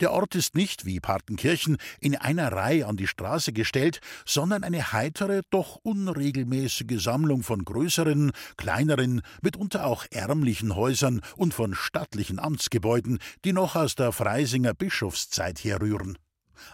Der 0.00 0.12
Ort 0.12 0.34
ist 0.34 0.54
nicht, 0.54 0.84
wie 0.84 1.00
Partenkirchen, 1.00 1.76
in 2.00 2.16
einer 2.16 2.52
Reihe 2.52 2.86
an 2.86 2.96
die 2.96 3.06
Straße 3.06 3.52
gestellt, 3.52 4.00
sondern 4.24 4.64
eine 4.64 4.92
heitere, 4.92 5.42
doch 5.50 5.76
unregelmäßige 5.82 7.02
Sammlung 7.02 7.42
von 7.42 7.64
größeren, 7.64 8.32
kleineren, 8.56 9.22
mitunter 9.42 9.86
auch 9.86 10.04
ärmlichen 10.10 10.74
Häusern 10.74 11.20
und 11.36 11.54
von 11.54 11.74
stattlichen 11.74 12.38
Amtsgebäuden, 12.38 13.18
die 13.44 13.52
noch 13.52 13.76
aus 13.76 13.94
der 13.94 14.12
Freisinger 14.12 14.74
Bischofszeit 14.74 15.62
herrühren. 15.64 16.18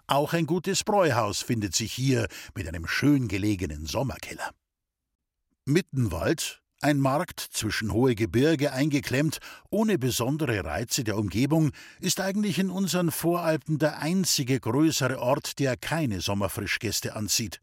Auch 0.07 0.33
ein 0.33 0.47
gutes 0.47 0.85
Bräuhaus 0.85 1.43
findet 1.43 1.75
sich 1.75 1.93
hier 1.93 2.29
mit 2.55 2.69
einem 2.69 2.87
schön 2.87 3.29
gelegenen 3.29 3.87
Sommerkeller. 3.87 4.51
Mittenwald, 5.65 6.62
ein 6.83 6.99
Markt 6.99 7.41
zwischen 7.41 7.93
hohe 7.93 8.15
Gebirge 8.15 8.73
eingeklemmt, 8.73 9.39
ohne 9.71 9.99
besondere 9.99 10.65
Reize 10.65 11.05
der 11.05 11.17
Umgebung, 11.17 11.71
ist 12.01 12.21
eigentlich 12.21 12.59
in 12.59 12.71
unseren 12.71 13.11
Voralpen 13.11 13.79
der 13.79 14.01
einzige 14.01 14.59
größere 14.59 15.21
Ort, 15.21 15.59
der 15.59 15.77
keine 15.77 16.21
Sommerfrischgäste 16.21 17.15
anzieht. 17.15 17.61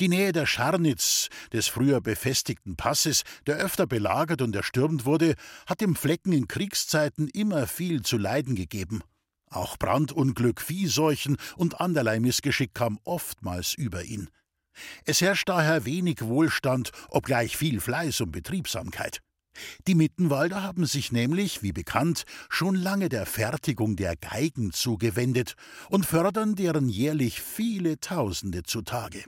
Die 0.00 0.08
Nähe 0.08 0.32
der 0.32 0.46
Scharnitz, 0.46 1.28
des 1.52 1.68
früher 1.68 2.00
befestigten 2.00 2.76
Passes, 2.76 3.22
der 3.46 3.56
öfter 3.56 3.86
belagert 3.86 4.42
und 4.42 4.54
erstürmt 4.54 5.04
wurde, 5.04 5.34
hat 5.66 5.80
dem 5.80 5.96
Flecken 5.96 6.32
in 6.32 6.48
Kriegszeiten 6.48 7.28
immer 7.28 7.66
viel 7.66 8.02
zu 8.02 8.18
leiden 8.18 8.54
gegeben. 8.54 9.02
Auch 9.46 9.76
Brandunglück, 9.78 10.60
Viehseuchen 10.60 11.36
und 11.56 11.80
anderlei 11.80 12.20
Missgeschick 12.20 12.74
kam 12.74 12.98
oftmals 13.04 13.74
über 13.74 14.02
ihn. 14.02 14.30
Es 15.04 15.20
herrscht 15.20 15.48
daher 15.48 15.84
wenig 15.84 16.22
Wohlstand, 16.22 16.92
obgleich 17.08 17.56
viel 17.56 17.80
Fleiß 17.80 18.20
und 18.22 18.32
Betriebsamkeit. 18.32 19.20
Die 19.86 19.94
Mittenwalder 19.94 20.62
haben 20.62 20.86
sich 20.86 21.12
nämlich, 21.12 21.62
wie 21.62 21.72
bekannt, 21.72 22.24
schon 22.48 22.74
lange 22.74 23.08
der 23.08 23.26
Fertigung 23.26 23.96
der 23.96 24.16
Geigen 24.16 24.72
zugewendet 24.72 25.54
und 25.90 26.06
fördern 26.06 26.54
deren 26.54 26.88
jährlich 26.88 27.40
viele 27.42 28.00
Tausende 28.00 28.62
zutage. 28.62 29.24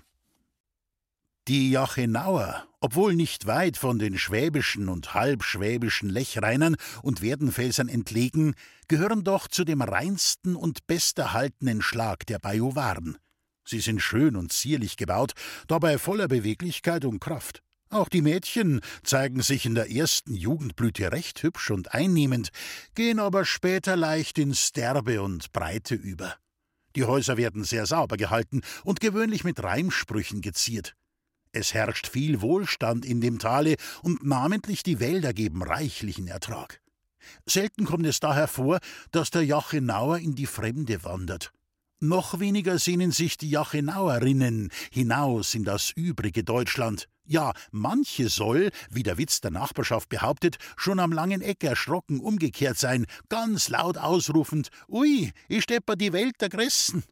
Die 1.46 1.70
Jachenauer, 1.70 2.66
obwohl 2.80 3.14
nicht 3.14 3.46
weit 3.46 3.76
von 3.76 3.98
den 3.98 4.16
schwäbischen 4.16 4.88
und 4.88 5.12
halbschwäbischen 5.12 6.08
Lechrheinern 6.08 6.76
und 7.02 7.20
Werdenfelsern 7.20 7.90
entlegen, 7.90 8.54
gehören 8.88 9.24
doch 9.24 9.46
zu 9.46 9.64
dem 9.64 9.82
reinsten 9.82 10.56
und 10.56 10.86
besterhaltenen 10.86 11.82
Schlag 11.82 12.24
der 12.24 12.38
Bajuwaren. 12.38 13.18
Sie 13.64 13.80
sind 13.80 14.00
schön 14.00 14.37
und 14.37 14.52
zierlich 14.52 14.97
gebaut, 14.97 15.33
dabei 15.66 15.99
voller 15.99 16.28
Beweglichkeit 16.28 17.04
und 17.04 17.21
Kraft. 17.21 17.62
Auch 17.90 18.09
die 18.09 18.23
Mädchen 18.23 18.80
zeigen 19.04 19.40
sich 19.40 19.66
in 19.66 19.75
der 19.75 19.90
ersten 19.90 20.35
Jugendblüte 20.35 21.12
recht 21.12 21.42
hübsch 21.42 21.71
und 21.71 21.94
einnehmend, 21.94 22.50
gehen 22.94 23.21
aber 23.21 23.44
später 23.44 23.97
leicht 23.97 24.38
ins 24.38 24.73
Derbe 24.73 25.23
und 25.23 25.52
Breite 25.52 25.94
über. 25.94 26.35
Die 26.97 27.04
Häuser 27.04 27.37
werden 27.37 27.64
sehr 27.64 27.87
sauber 27.87 28.16
gehalten 28.16 28.62
und 28.85 29.00
gewöhnlich 29.00 29.44
mit 29.44 29.62
Reimsprüchen 29.62 30.40
geziert. 30.40 30.94
Es 31.52 31.73
herrscht 31.73 32.09
viel 32.09 32.40
Wohlstand 32.40 33.04
in 33.04 33.21
dem 33.21 33.38
Tale 33.38 33.76
und 34.02 34.25
namentlich 34.25 34.83
die 34.83 34.99
Wälder 34.99 35.33
geben 35.33 35.62
reichlichen 35.62 36.26
Ertrag. 36.26 36.80
Selten 37.47 37.85
kommt 37.85 38.06
es 38.06 38.21
daher 38.21 38.49
vor, 38.49 38.80
dass 39.12 39.30
der 39.30 39.44
Jachenauer 39.44 40.18
in 40.18 40.35
die 40.35 40.47
Fremde 40.47 41.04
wandert. 41.04 41.52
Noch 42.06 42.38
weniger 42.38 42.78
sehnen 42.78 43.12
sich 43.12 43.38
die 43.38 43.49
Jachenauerinnen 43.49 44.68
hinaus 44.92 45.54
in 45.54 45.64
das 45.64 45.90
übrige 45.90 46.44
Deutschland. 46.44 47.08
Ja, 47.25 47.54
manche 47.70 48.28
soll, 48.28 48.73
wie 48.90 49.02
der 49.02 49.16
Witz 49.16 49.40
der 49.40 49.50
Nachbarschaft 49.50 50.11
behauptet, 50.11 50.58
schon 50.76 51.00
am 51.00 51.12
langen 51.12 51.40
Eck 51.40 51.64
erschrocken 51.64 52.20
umgekehrt 52.20 52.76
sein, 52.76 53.06
ganz 53.30 53.70
laut 53.70 53.96
ausrufend: 53.96 54.68
Ui, 54.87 55.32
ich 55.49 55.62
stepper 55.62 55.96
die 55.96 56.12
Welt 56.12 56.38
der 56.42 56.50
Gressen. 56.50 57.04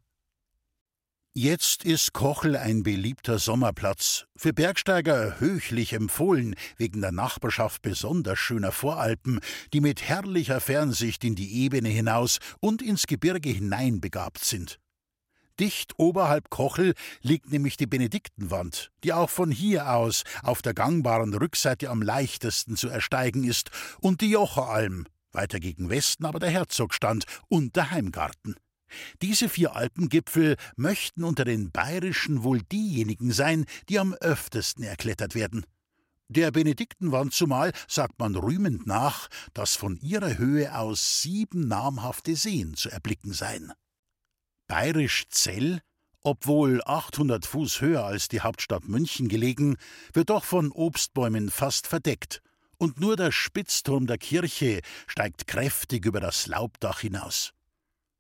Jetzt 1.33 1.87
ist 1.87 2.13
Kochel 2.13 2.57
ein 2.57 2.83
beliebter 2.83 3.39
Sommerplatz, 3.39 4.27
für 4.37 4.53
Bergsteiger 4.53 5.41
höchlich 5.41 5.95
empfohlen, 5.95 6.55
wegen 6.77 7.01
der 7.01 7.13
Nachbarschaft 7.13 7.81
besonders 7.81 8.39
schöner 8.39 8.73
Voralpen, 8.73 9.41
die 9.73 9.81
mit 9.81 10.03
herrlicher 10.03 10.61
Fernsicht 10.61 11.25
in 11.25 11.35
die 11.35 11.65
Ebene 11.65 11.89
hinaus 11.89 12.41
und 12.61 12.83
ins 12.83 13.07
Gebirge 13.07 13.49
hinein 13.49 14.03
begabt 14.03 14.45
sind. 14.45 14.82
Dicht 15.61 15.93
oberhalb 15.99 16.51
Kochel 16.51 16.95
liegt 17.21 17.53
nämlich 17.53 17.77
die 17.77 17.87
Benediktenwand, 17.87 18.91
die 19.05 19.13
auch 19.13 19.31
von 19.31 19.51
hier 19.51 19.93
aus 19.93 20.25
auf 20.43 20.63
der 20.63 20.75
gangbaren 20.75 21.35
Rückseite 21.35 21.91
am 21.91 22.03
leichtesten 22.03 22.77
zu 22.77 22.89
ersteigen 22.89 23.45
ist, 23.45 23.71
und 24.01 24.21
die 24.21 24.31
Jocheralm, 24.31 25.07
weiter 25.33 25.61
gegen 25.61 25.91
Westen 25.91 26.25
aber 26.25 26.39
der 26.39 26.51
Herzogstand 26.51 27.25
und 27.49 27.77
der 27.77 27.91
Heimgarten. 27.91 28.57
Diese 29.23 29.49
vier 29.49 29.75
Alpengipfel 29.75 30.57
möchten 30.77 31.25
unter 31.25 31.45
den 31.45 31.71
bayerischen 31.71 32.43
wohl 32.43 32.61
diejenigen 32.61 33.33
sein, 33.33 33.65
die 33.89 33.99
am 33.99 34.15
öftesten 34.15 34.85
erklettert 34.85 35.35
werden. 35.35 35.65
Der 36.29 36.51
Benediktenwand 36.51 37.35
zumal 37.35 37.73
sagt 37.89 38.19
man 38.19 38.35
rühmend 38.37 38.87
nach, 38.87 39.29
dass 39.53 39.77
von 39.77 39.99
ihrer 40.01 40.39
Höhe 40.39 40.75
aus 40.75 41.21
sieben 41.21 41.69
namhafte 41.69 42.37
Seen 42.37 42.75
zu 42.75 42.91
erblicken 42.91 43.33
seien. 43.33 43.73
Bayerisch 44.73 45.29
Zell, 45.29 45.83
obwohl 46.23 46.81
800 46.87 47.45
Fuß 47.45 47.83
höher 47.83 48.07
als 48.07 48.29
die 48.29 48.41
Hauptstadt 48.41 48.89
München 48.89 49.29
gelegen, 49.29 49.77
wird 50.15 50.31
doch 50.31 50.45
von 50.45 50.73
Obstbäumen 50.73 51.51
fast 51.51 51.87
verdeckt, 51.87 52.41
und 52.79 52.99
nur 52.99 53.17
der 53.17 53.33
Spitzturm 53.33 54.07
der 54.07 54.17
Kirche 54.17 54.81
steigt 55.07 55.47
kräftig 55.47 56.07
über 56.07 56.21
das 56.21 56.47
Laubdach 56.47 57.01
hinaus. 57.01 57.53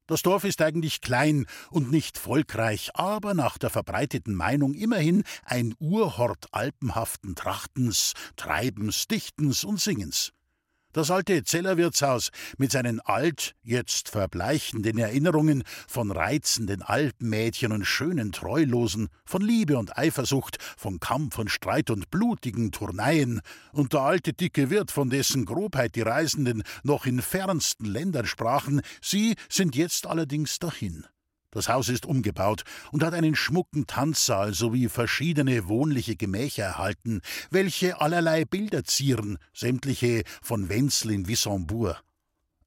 Das 0.06 0.20
Dorf 0.20 0.44
ist 0.44 0.60
eigentlich 0.60 1.00
klein 1.00 1.46
und 1.70 1.90
nicht 1.90 2.18
volkreich, 2.18 2.90
aber 2.96 3.32
nach 3.32 3.56
der 3.56 3.70
verbreiteten 3.70 4.34
Meinung 4.34 4.74
immerhin 4.74 5.24
ein 5.44 5.74
Urhort 5.78 6.48
alpenhaften 6.52 7.34
Trachtens, 7.34 8.12
Treibens, 8.36 9.08
Dichtens 9.08 9.64
und 9.64 9.80
Singens. 9.80 10.34
Das 10.92 11.10
alte 11.10 11.42
Zellerwirtshaus 11.42 12.30
mit 12.58 12.70
seinen 12.70 13.00
alt, 13.00 13.54
jetzt 13.62 14.10
verbleichenden 14.10 14.98
Erinnerungen 14.98 15.64
von 15.88 16.10
reizenden 16.10 16.82
Alpenmädchen 16.82 17.72
und 17.72 17.86
schönen 17.86 18.30
Treulosen, 18.32 19.08
von 19.24 19.40
Liebe 19.40 19.78
und 19.78 19.96
Eifersucht, 19.96 20.58
von 20.76 21.00
Kampf 21.00 21.38
und 21.38 21.50
Streit 21.50 21.88
und 21.88 22.10
blutigen 22.10 22.72
Turneien, 22.72 23.40
und 23.72 23.94
der 23.94 24.02
alte 24.02 24.34
dicke 24.34 24.68
Wirt, 24.68 24.90
von 24.90 25.08
dessen 25.08 25.46
Grobheit 25.46 25.96
die 25.96 26.02
Reisenden 26.02 26.62
noch 26.82 27.06
in 27.06 27.22
fernsten 27.22 27.86
Ländern 27.86 28.26
sprachen, 28.26 28.82
sie 29.00 29.36
sind 29.48 29.74
jetzt 29.74 30.06
allerdings 30.06 30.58
dahin. 30.58 31.06
Das 31.52 31.68
Haus 31.68 31.90
ist 31.90 32.06
umgebaut 32.06 32.64
und 32.92 33.04
hat 33.04 33.12
einen 33.12 33.36
schmucken 33.36 33.86
Tanzsaal 33.86 34.54
sowie 34.54 34.88
verschiedene 34.88 35.68
wohnliche 35.68 36.16
Gemächer 36.16 36.64
erhalten, 36.64 37.20
welche 37.50 38.00
allerlei 38.00 38.46
Bilder 38.46 38.84
zieren, 38.84 39.38
sämtliche 39.54 40.24
von 40.40 40.70
Wenzel 40.70 41.12
in 41.12 41.28
Wissembourg. 41.28 42.02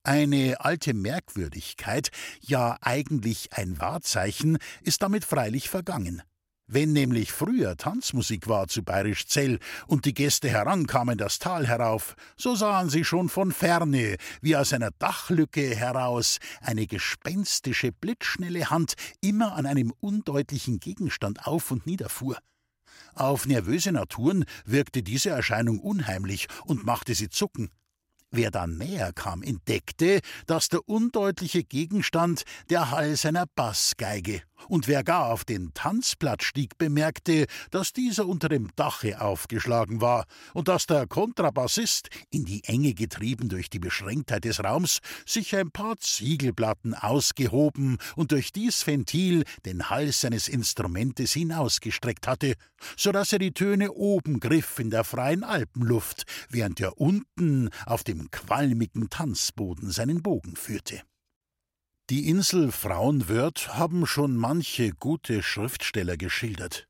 Eine 0.03 0.63
alte 0.63 0.93
Merkwürdigkeit, 0.93 2.11
ja 2.39 2.77
eigentlich 2.81 3.53
ein 3.53 3.79
Wahrzeichen, 3.79 4.59
ist 4.83 5.01
damit 5.01 5.25
freilich 5.25 5.67
vergangen. 5.67 6.21
Wenn 6.67 6.93
nämlich 6.93 7.31
früher 7.31 7.77
Tanzmusik 7.77 8.47
war 8.47 8.67
zu 8.67 8.81
Bayerisch 8.81 9.27
Zell 9.27 9.59
und 9.85 10.05
die 10.05 10.15
Gäste 10.15 10.49
herankamen 10.49 11.15
das 11.15 11.37
Tal 11.37 11.67
herauf, 11.67 12.15
so 12.37 12.55
sahen 12.55 12.89
sie 12.89 13.03
schon 13.03 13.29
von 13.29 13.51
ferne, 13.51 14.15
wie 14.41 14.55
aus 14.55 14.73
einer 14.73 14.89
Dachlücke 14.97 15.75
heraus 15.75 16.39
eine 16.61 16.87
gespenstische, 16.87 17.91
blitzschnelle 17.91 18.71
Hand 18.71 18.95
immer 19.21 19.53
an 19.53 19.67
einem 19.67 19.93
undeutlichen 19.99 20.79
Gegenstand 20.79 21.45
auf 21.45 21.69
und 21.69 21.85
nieder 21.85 22.09
fuhr. 22.09 22.39
Auf 23.13 23.45
nervöse 23.45 23.91
Naturen 23.91 24.43
wirkte 24.65 25.03
diese 25.03 25.29
Erscheinung 25.29 25.79
unheimlich 25.79 26.47
und 26.65 26.83
machte 26.83 27.13
sie 27.13 27.29
zucken. 27.29 27.69
Wer 28.31 28.49
dann 28.49 28.77
näher 28.77 29.13
kam, 29.13 29.43
entdeckte, 29.43 30.19
dass 30.47 30.67
der 30.69 30.89
undeutliche 30.89 31.63
Gegenstand 31.63 32.43
der 32.71 32.89
Hals 32.89 33.25
einer 33.25 33.45
Bassgeige 33.55 34.41
und 34.67 34.87
wer 34.87 35.03
gar 35.03 35.31
auf 35.31 35.45
den 35.45 35.73
Tanzplatz 35.73 36.43
stieg, 36.43 36.77
bemerkte, 36.77 37.45
dass 37.71 37.93
dieser 37.93 38.27
unter 38.27 38.49
dem 38.49 38.69
Dache 38.75 39.21
aufgeschlagen 39.21 40.01
war 40.01 40.25
und 40.53 40.67
dass 40.67 40.85
der 40.85 41.07
Kontrabassist, 41.07 42.09
in 42.31 42.45
die 42.45 42.63
Enge 42.65 42.93
getrieben 42.93 43.49
durch 43.49 43.69
die 43.69 43.79
Beschränktheit 43.79 44.45
des 44.45 44.63
Raums, 44.63 44.99
sich 45.25 45.55
ein 45.55 45.71
paar 45.71 45.97
Ziegelplatten 45.97 46.93
ausgehoben 46.93 47.97
und 48.15 48.31
durch 48.31 48.51
dies 48.51 48.85
Ventil 48.85 49.43
den 49.65 49.89
Hals 49.89 50.21
seines 50.21 50.47
Instrumentes 50.47 51.33
hinausgestreckt 51.33 52.27
hatte, 52.27 52.55
so 52.97 53.11
dass 53.11 53.33
er 53.33 53.39
die 53.39 53.53
Töne 53.53 53.91
oben 53.91 54.39
griff 54.39 54.79
in 54.79 54.89
der 54.89 55.03
freien 55.03 55.43
Alpenluft, 55.43 56.25
während 56.49 56.79
er 56.79 56.99
unten 56.99 57.69
auf 57.85 58.03
dem 58.03 58.31
qualmigen 58.31 59.09
Tanzboden 59.09 59.91
seinen 59.91 60.21
Bogen 60.21 60.55
führte. 60.55 61.01
Die 62.11 62.29
Insel 62.29 62.71
Frauenwörth 62.71 63.79
haben 63.79 64.05
schon 64.05 64.37
manche 64.37 64.91
gute 64.91 65.41
Schriftsteller 65.41 66.17
geschildert. 66.17 66.87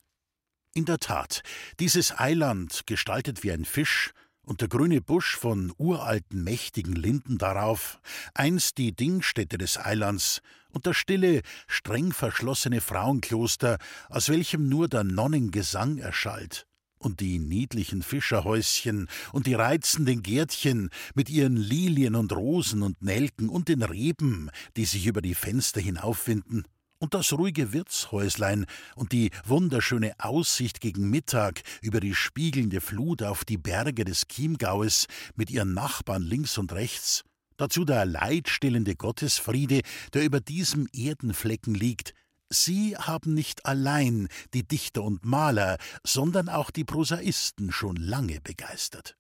In 0.74 0.84
der 0.84 1.00
Tat, 1.00 1.42
dieses 1.80 2.20
Eiland, 2.20 2.82
gestaltet 2.86 3.42
wie 3.42 3.54
ein 3.54 3.64
Fisch, 3.64 4.12
und 4.44 4.60
der 4.60 4.68
grüne 4.68 5.00
Busch 5.00 5.38
von 5.38 5.72
uralten 5.78 6.44
mächtigen 6.44 6.98
Linden 6.98 7.38
darauf, 7.38 8.02
einst 8.34 8.78
die 8.78 8.94
Dingstätte 8.94 9.58
des 9.58 9.78
Eilands, 9.78 10.42
und 10.68 10.86
das 10.86 10.98
stille, 10.98 11.44
streng 11.66 12.12
verschlossene 12.12 12.82
Frauenkloster, 12.82 13.78
aus 14.10 14.28
welchem 14.28 14.68
nur 14.68 14.90
der 14.90 15.06
Nonnengesang 15.06 15.98
erschallt, 15.98 16.68
und 17.06 17.20
die 17.20 17.38
niedlichen 17.38 18.02
Fischerhäuschen 18.02 19.08
und 19.32 19.46
die 19.46 19.54
reizenden 19.54 20.24
Gärtchen 20.24 20.90
mit 21.14 21.30
ihren 21.30 21.56
Lilien 21.56 22.16
und 22.16 22.34
Rosen 22.34 22.82
und 22.82 23.04
Nelken 23.04 23.48
und 23.48 23.70
den 23.70 23.84
Reben, 23.84 24.50
die 24.76 24.86
sich 24.86 25.06
über 25.06 25.22
die 25.22 25.36
Fenster 25.36 25.80
hinaufwinden, 25.80 26.64
und 26.98 27.14
das 27.14 27.34
ruhige 27.34 27.74
Wirtshäuslein 27.74 28.66
und 28.96 29.12
die 29.12 29.30
wunderschöne 29.46 30.14
Aussicht 30.18 30.80
gegen 30.80 31.12
Mittag 31.12 31.62
über 31.82 32.00
die 32.00 32.16
spiegelnde 32.16 32.82
Flut 32.82 33.22
auf 33.22 33.46
die 33.46 33.58
Berge 33.58 34.06
des 34.06 34.28
Chiemgaues 34.28 35.06
mit 35.36 35.52
ihren 35.52 35.76
Nachbarn 35.76 36.24
links 36.24 36.58
und 36.58 36.74
rechts, 36.74 37.24
dazu 37.58 37.86
der 37.86 38.06
leidstillende 38.06 38.96
Gottesfriede, 38.96 39.82
der 40.14 40.24
über 40.24 40.40
diesem 40.40 40.88
Erdenflecken 40.92 41.76
liegt, 41.76 42.15
Sie 42.50 42.96
haben 42.96 43.34
nicht 43.34 43.66
allein 43.66 44.28
die 44.54 44.68
Dichter 44.68 45.04
und 45.04 45.26
Maler, 45.26 45.78
sondern 46.04 46.50
auch 46.50 46.70
die 46.72 46.84
Prosaisten 46.84 47.72
schon 47.72 47.96
lange 47.96 48.40
begeistert. 48.42 49.16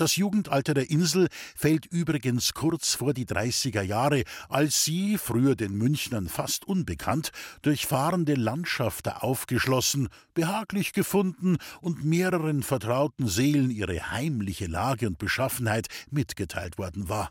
Das 0.00 0.16
Jugendalter 0.16 0.72
der 0.72 0.88
Insel 0.88 1.28
fällt 1.54 1.84
übrigens 1.84 2.54
kurz 2.54 2.94
vor 2.94 3.12
die 3.12 3.26
30er 3.26 3.82
Jahre, 3.82 4.24
als 4.48 4.82
sie, 4.82 5.18
früher 5.18 5.56
den 5.56 5.76
Münchnern 5.76 6.28
fast 6.30 6.64
unbekannt, 6.64 7.32
durch 7.60 7.86
fahrende 7.86 8.34
Landschafter 8.34 9.22
aufgeschlossen, 9.22 10.08
behaglich 10.32 10.94
gefunden 10.94 11.58
und 11.82 12.02
mehreren 12.02 12.62
vertrauten 12.62 13.28
Seelen 13.28 13.70
ihre 13.70 14.10
heimliche 14.10 14.68
Lage 14.68 15.06
und 15.06 15.18
Beschaffenheit 15.18 15.88
mitgeteilt 16.10 16.78
worden 16.78 17.10
war. 17.10 17.30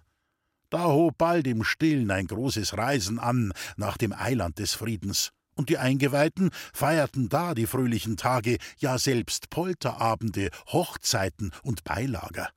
Da 0.69 0.85
hob 0.85 1.17
bald 1.17 1.47
im 1.47 1.63
Stillen 1.63 2.11
ein 2.11 2.27
großes 2.27 2.77
Reisen 2.77 3.17
an 3.19 3.51
nach 3.75 3.97
dem 3.97 4.13
Eiland 4.13 4.59
des 4.59 4.73
Friedens, 4.73 5.31
und 5.55 5.69
die 5.69 5.77
Eingeweihten 5.77 6.51
feierten 6.73 7.27
da 7.27 7.53
die 7.53 7.65
fröhlichen 7.65 8.15
Tage, 8.15 8.57
ja 8.77 8.97
selbst 8.97 9.49
Polterabende, 9.49 10.49
Hochzeiten 10.67 11.51
und 11.63 11.83
Beilager. 11.83 12.49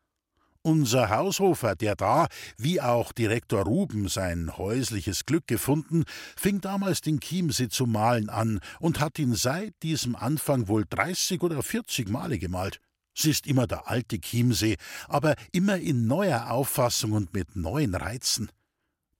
Unser 0.64 1.10
Haushofer, 1.10 1.74
der 1.74 1.96
da, 1.96 2.28
wie 2.56 2.80
auch 2.80 3.10
Direktor 3.10 3.64
Ruben, 3.64 4.06
sein 4.06 4.56
häusliches 4.56 5.26
Glück 5.26 5.48
gefunden, 5.48 6.04
fing 6.36 6.60
damals 6.60 7.00
den 7.00 7.18
Chiemsee 7.18 7.68
zu 7.68 7.86
malen 7.86 8.28
an 8.28 8.60
und 8.78 9.00
hat 9.00 9.18
ihn 9.18 9.34
seit 9.34 9.74
diesem 9.82 10.14
Anfang 10.14 10.68
wohl 10.68 10.84
dreißig 10.88 11.42
oder 11.42 11.64
vierzig 11.64 12.08
Male 12.08 12.38
gemalt. 12.38 12.78
Es 13.16 13.24
ist 13.24 13.46
immer 13.46 13.66
der 13.66 13.88
alte 13.88 14.18
Chiemsee, 14.18 14.76
aber 15.08 15.34
immer 15.52 15.76
in 15.76 16.06
neuer 16.06 16.50
Auffassung 16.50 17.12
und 17.12 17.34
mit 17.34 17.56
neuen 17.56 17.94
Reizen. 17.94 18.50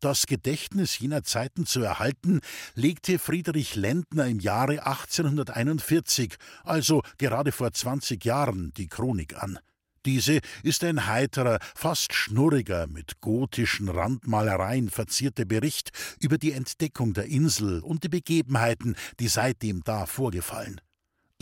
Das 0.00 0.26
Gedächtnis 0.26 0.98
jener 0.98 1.22
Zeiten 1.22 1.64
zu 1.64 1.80
erhalten, 1.80 2.40
legte 2.74 3.20
Friedrich 3.20 3.76
Lendner 3.76 4.26
im 4.26 4.40
Jahre 4.40 4.84
1841, 4.84 6.34
also 6.64 7.02
gerade 7.18 7.52
vor 7.52 7.72
20 7.72 8.24
Jahren, 8.24 8.72
die 8.76 8.88
Chronik 8.88 9.40
an. 9.40 9.60
Diese 10.04 10.40
ist 10.64 10.82
ein 10.82 11.06
heiterer, 11.06 11.60
fast 11.76 12.14
schnurriger, 12.14 12.88
mit 12.88 13.20
gotischen 13.20 13.88
Randmalereien 13.88 14.90
verzierter 14.90 15.44
Bericht 15.44 15.92
über 16.18 16.36
die 16.36 16.50
Entdeckung 16.50 17.12
der 17.12 17.26
Insel 17.26 17.78
und 17.78 18.02
die 18.02 18.08
Begebenheiten, 18.08 18.96
die 19.20 19.28
seitdem 19.28 19.84
da 19.84 20.06
vorgefallen. 20.06 20.80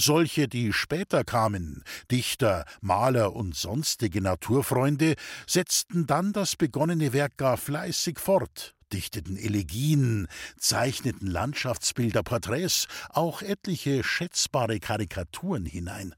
Solche, 0.00 0.48
die 0.48 0.72
später 0.72 1.24
kamen, 1.24 1.84
Dichter, 2.10 2.64
Maler 2.80 3.36
und 3.36 3.54
sonstige 3.54 4.22
Naturfreunde, 4.22 5.14
setzten 5.46 6.06
dann 6.06 6.32
das 6.32 6.56
begonnene 6.56 7.12
Werk 7.12 7.36
gar 7.36 7.58
fleißig 7.58 8.18
fort, 8.18 8.74
dichteten 8.94 9.36
Elegien, 9.36 10.26
zeichneten 10.58 11.26
Landschaftsbilder, 11.26 12.22
Porträts, 12.22 12.88
auch 13.10 13.42
etliche 13.42 14.02
schätzbare 14.02 14.80
Karikaturen 14.80 15.66
hinein. 15.66 16.14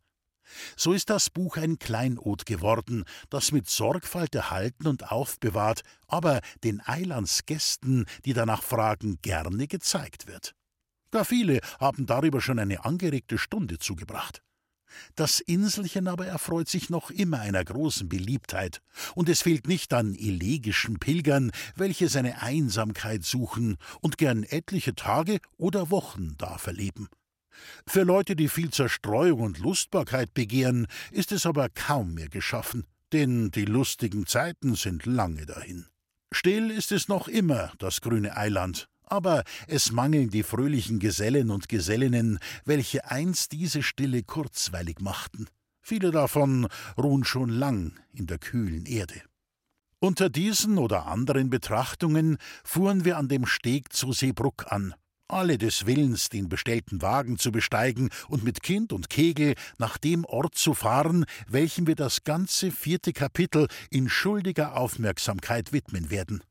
So 0.76 0.92
ist 0.92 1.10
das 1.10 1.28
Buch 1.28 1.56
ein 1.56 1.80
Kleinod 1.80 2.46
geworden, 2.46 3.02
das 3.30 3.50
mit 3.50 3.68
Sorgfalt 3.68 4.32
erhalten 4.36 4.86
und 4.86 5.10
aufbewahrt, 5.10 5.80
aber 6.06 6.40
den 6.62 6.80
Eilandsgästen, 6.86 8.06
die 8.24 8.32
danach 8.32 8.62
fragen, 8.62 9.18
gerne 9.22 9.66
gezeigt 9.66 10.28
wird. 10.28 10.54
Gar 11.12 11.26
viele 11.26 11.60
haben 11.78 12.06
darüber 12.06 12.40
schon 12.40 12.58
eine 12.58 12.84
angeregte 12.84 13.38
Stunde 13.38 13.78
zugebracht. 13.78 14.42
Das 15.14 15.40
Inselchen 15.40 16.08
aber 16.08 16.26
erfreut 16.26 16.68
sich 16.68 16.90
noch 16.90 17.10
immer 17.10 17.40
einer 17.40 17.64
großen 17.64 18.08
Beliebtheit, 18.08 18.80
und 19.14 19.28
es 19.28 19.42
fehlt 19.42 19.66
nicht 19.68 19.92
an 19.92 20.14
elegischen 20.14 20.98
Pilgern, 20.98 21.50
welche 21.76 22.08
seine 22.08 22.42
Einsamkeit 22.42 23.24
suchen 23.24 23.76
und 24.00 24.18
gern 24.18 24.42
etliche 24.42 24.94
Tage 24.94 25.38
oder 25.56 25.90
Wochen 25.90 26.34
da 26.38 26.58
verleben. 26.58 27.08
Für 27.86 28.02
Leute, 28.02 28.34
die 28.34 28.48
viel 28.48 28.70
Zerstreuung 28.70 29.40
und 29.40 29.58
Lustbarkeit 29.58 30.32
begehren, 30.32 30.86
ist 31.10 31.32
es 31.32 31.46
aber 31.46 31.68
kaum 31.68 32.14
mehr 32.14 32.28
geschaffen, 32.28 32.86
denn 33.12 33.50
die 33.50 33.66
lustigen 33.66 34.26
Zeiten 34.26 34.74
sind 34.74 35.04
lange 35.04 35.44
dahin. 35.44 35.86
Still 36.32 36.70
ist 36.70 36.92
es 36.92 37.08
noch 37.08 37.28
immer, 37.28 37.72
das 37.78 38.00
grüne 38.00 38.36
Eiland, 38.36 38.88
aber 39.12 39.44
es 39.66 39.92
mangeln 39.92 40.30
die 40.30 40.42
fröhlichen 40.42 40.98
Gesellen 40.98 41.50
und 41.50 41.68
Gesellinnen, 41.68 42.38
welche 42.64 43.10
einst 43.10 43.52
diese 43.52 43.82
Stille 43.82 44.22
kurzweilig 44.22 45.00
machten. 45.00 45.48
Viele 45.82 46.12
davon 46.12 46.66
ruhen 46.96 47.22
schon 47.22 47.50
lang 47.50 47.92
in 48.14 48.26
der 48.26 48.38
kühlen 48.38 48.86
Erde. 48.86 49.20
Unter 49.98 50.30
diesen 50.30 50.78
oder 50.78 51.06
anderen 51.06 51.50
Betrachtungen 51.50 52.38
fuhren 52.64 53.04
wir 53.04 53.18
an 53.18 53.28
dem 53.28 53.44
Steg 53.44 53.92
zu 53.92 54.12
Seebruck 54.12 54.72
an, 54.72 54.94
alle 55.28 55.58
des 55.58 55.84
Willens, 55.84 56.30
den 56.30 56.48
bestellten 56.48 57.02
Wagen 57.02 57.36
zu 57.36 57.52
besteigen 57.52 58.08
und 58.28 58.44
mit 58.44 58.62
Kind 58.62 58.94
und 58.94 59.10
Kegel 59.10 59.56
nach 59.76 59.98
dem 59.98 60.24
Ort 60.24 60.54
zu 60.54 60.72
fahren, 60.72 61.26
welchem 61.46 61.86
wir 61.86 61.96
das 61.96 62.24
ganze 62.24 62.70
vierte 62.70 63.12
Kapitel 63.12 63.68
in 63.90 64.08
schuldiger 64.08 64.74
Aufmerksamkeit 64.76 65.74
widmen 65.74 66.10
werden. 66.10 66.42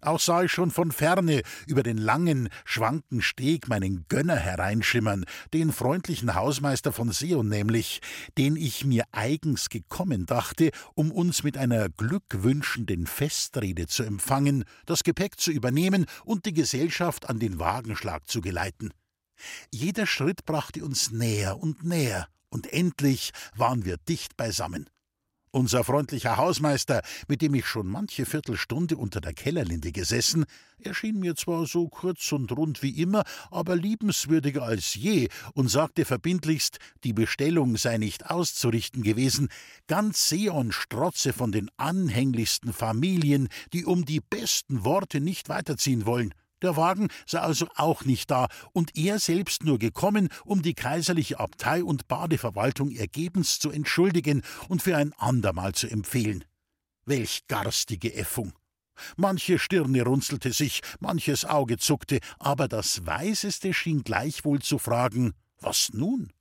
Auch 0.00 0.20
sah 0.20 0.44
ich 0.44 0.52
schon 0.52 0.70
von 0.70 0.92
ferne 0.92 1.42
über 1.66 1.82
den 1.82 1.98
langen, 1.98 2.50
schwanken 2.64 3.20
Steg 3.20 3.68
meinen 3.68 4.06
Gönner 4.08 4.36
hereinschimmern, 4.36 5.24
den 5.52 5.72
freundlichen 5.72 6.36
Hausmeister 6.36 6.92
von 6.92 7.10
Seon 7.10 7.48
nämlich, 7.48 8.00
den 8.36 8.54
ich 8.54 8.84
mir 8.84 9.04
eigens 9.10 9.70
gekommen 9.70 10.24
dachte, 10.24 10.70
um 10.94 11.10
uns 11.10 11.42
mit 11.42 11.58
einer 11.58 11.88
glückwünschenden 11.88 13.08
Festrede 13.08 13.88
zu 13.88 14.04
empfangen, 14.04 14.64
das 14.86 15.02
Gepäck 15.02 15.40
zu 15.40 15.50
übernehmen 15.50 16.06
und 16.24 16.46
die 16.46 16.54
Gesellschaft 16.54 17.28
an 17.28 17.40
den 17.40 17.58
Wagenschlag 17.58 18.28
zu 18.28 18.40
geleiten. 18.40 18.92
Jeder 19.72 20.06
Schritt 20.06 20.44
brachte 20.44 20.84
uns 20.84 21.10
näher 21.10 21.58
und 21.58 21.82
näher, 21.82 22.28
und 22.50 22.72
endlich 22.72 23.32
waren 23.56 23.84
wir 23.84 23.96
dicht 23.96 24.36
beisammen. 24.36 24.88
Unser 25.50 25.82
freundlicher 25.82 26.36
Hausmeister, 26.36 27.00
mit 27.26 27.40
dem 27.40 27.54
ich 27.54 27.66
schon 27.66 27.86
manche 27.86 28.26
Viertelstunde 28.26 28.96
unter 28.98 29.20
der 29.22 29.32
Kellerlinde 29.32 29.92
gesessen, 29.92 30.44
erschien 30.78 31.18
mir 31.18 31.36
zwar 31.36 31.66
so 31.66 31.88
kurz 31.88 32.30
und 32.32 32.52
rund 32.52 32.82
wie 32.82 33.00
immer, 33.00 33.24
aber 33.50 33.74
liebenswürdiger 33.74 34.62
als 34.62 34.94
je 34.94 35.28
und 35.54 35.68
sagte 35.68 36.04
verbindlichst, 36.04 36.78
die 37.02 37.14
Bestellung 37.14 37.78
sei 37.78 37.96
nicht 37.96 38.30
auszurichten 38.30 39.02
gewesen, 39.02 39.48
ganz 39.86 40.28
Seon 40.28 40.70
strotze 40.70 41.32
von 41.32 41.50
den 41.50 41.70
anhänglichsten 41.78 42.74
Familien, 42.74 43.48
die 43.72 43.86
um 43.86 44.04
die 44.04 44.20
besten 44.20 44.84
Worte 44.84 45.20
nicht 45.20 45.48
weiterziehen 45.48 46.04
wollen. 46.04 46.34
Der 46.62 46.76
Wagen 46.76 47.08
sei 47.26 47.40
also 47.40 47.68
auch 47.76 48.04
nicht 48.04 48.30
da 48.30 48.48
und 48.72 48.96
er 48.96 49.18
selbst 49.18 49.64
nur 49.64 49.78
gekommen, 49.78 50.28
um 50.44 50.62
die 50.62 50.74
kaiserliche 50.74 51.38
Abtei 51.38 51.84
und 51.84 52.08
Badeverwaltung 52.08 52.90
ergebens 52.90 53.58
zu 53.58 53.70
entschuldigen 53.70 54.42
und 54.68 54.82
für 54.82 54.96
ein 54.96 55.12
andermal 55.18 55.74
zu 55.74 55.88
empfehlen. 55.88 56.44
Welch 57.04 57.46
garstige 57.46 58.14
Äffung! 58.14 58.52
Manche 59.16 59.58
Stirne 59.58 60.02
runzelte 60.02 60.52
sich, 60.52 60.80
manches 60.98 61.44
Auge 61.44 61.78
zuckte, 61.78 62.18
aber 62.38 62.66
das 62.66 63.06
Weiseste 63.06 63.72
schien 63.72 64.02
gleichwohl 64.02 64.60
zu 64.60 64.78
fragen: 64.78 65.34
Was 65.60 65.90
nun? 65.92 66.32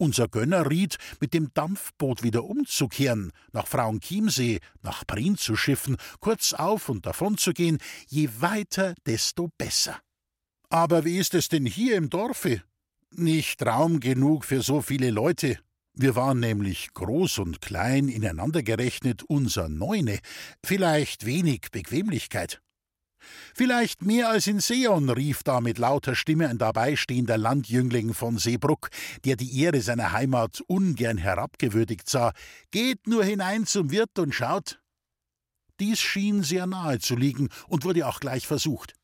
Unser 0.00 0.28
Gönner 0.28 0.70
riet, 0.70 0.96
mit 1.20 1.34
dem 1.34 1.52
Dampfboot 1.52 2.22
wieder 2.22 2.44
umzukehren, 2.44 3.32
nach 3.52 3.66
Frauenchiemsee, 3.66 4.60
nach 4.80 5.06
Prien 5.06 5.36
zu 5.36 5.56
schiffen, 5.56 5.98
kurz 6.20 6.54
auf 6.54 6.88
und 6.88 7.04
davon 7.04 7.36
zu 7.36 7.52
gehen, 7.52 7.76
je 8.08 8.30
weiter, 8.38 8.94
desto 9.04 9.50
besser. 9.58 10.00
Aber 10.70 11.04
wie 11.04 11.18
ist 11.18 11.34
es 11.34 11.50
denn 11.50 11.66
hier 11.66 11.96
im 11.96 12.08
Dorfe? 12.08 12.62
Nicht 13.10 13.60
Raum 13.66 14.00
genug 14.00 14.46
für 14.46 14.62
so 14.62 14.80
viele 14.80 15.10
Leute. 15.10 15.58
Wir 15.92 16.16
waren 16.16 16.40
nämlich 16.40 16.94
groß 16.94 17.40
und 17.40 17.60
klein 17.60 18.08
ineinander 18.08 18.62
gerechnet, 18.62 19.22
unser 19.24 19.68
Neune, 19.68 20.20
vielleicht 20.64 21.26
wenig 21.26 21.66
Bequemlichkeit. 21.72 22.62
Vielleicht 23.54 24.02
mehr 24.02 24.28
als 24.28 24.46
in 24.46 24.60
Seon, 24.60 25.10
rief 25.10 25.42
da 25.42 25.60
mit 25.60 25.78
lauter 25.78 26.14
Stimme 26.14 26.48
ein 26.48 26.58
dabeistehender 26.58 27.38
Landjüngling 27.38 28.14
von 28.14 28.38
Seebruck, 28.38 28.90
der 29.24 29.36
die 29.36 29.60
Ehre 29.62 29.80
seiner 29.80 30.12
Heimat 30.12 30.62
ungern 30.66 31.18
herabgewürdigt 31.18 32.08
sah. 32.08 32.32
Geht 32.70 33.06
nur 33.06 33.24
hinein 33.24 33.66
zum 33.66 33.90
Wirt 33.90 34.18
und 34.18 34.34
schaut. 34.34 34.80
Dies 35.80 35.98
schien 35.98 36.42
sehr 36.42 36.66
nahe 36.66 36.98
zu 36.98 37.16
liegen 37.16 37.48
und 37.68 37.84
wurde 37.84 38.06
auch 38.06 38.20
gleich 38.20 38.46
versucht. 38.46 38.94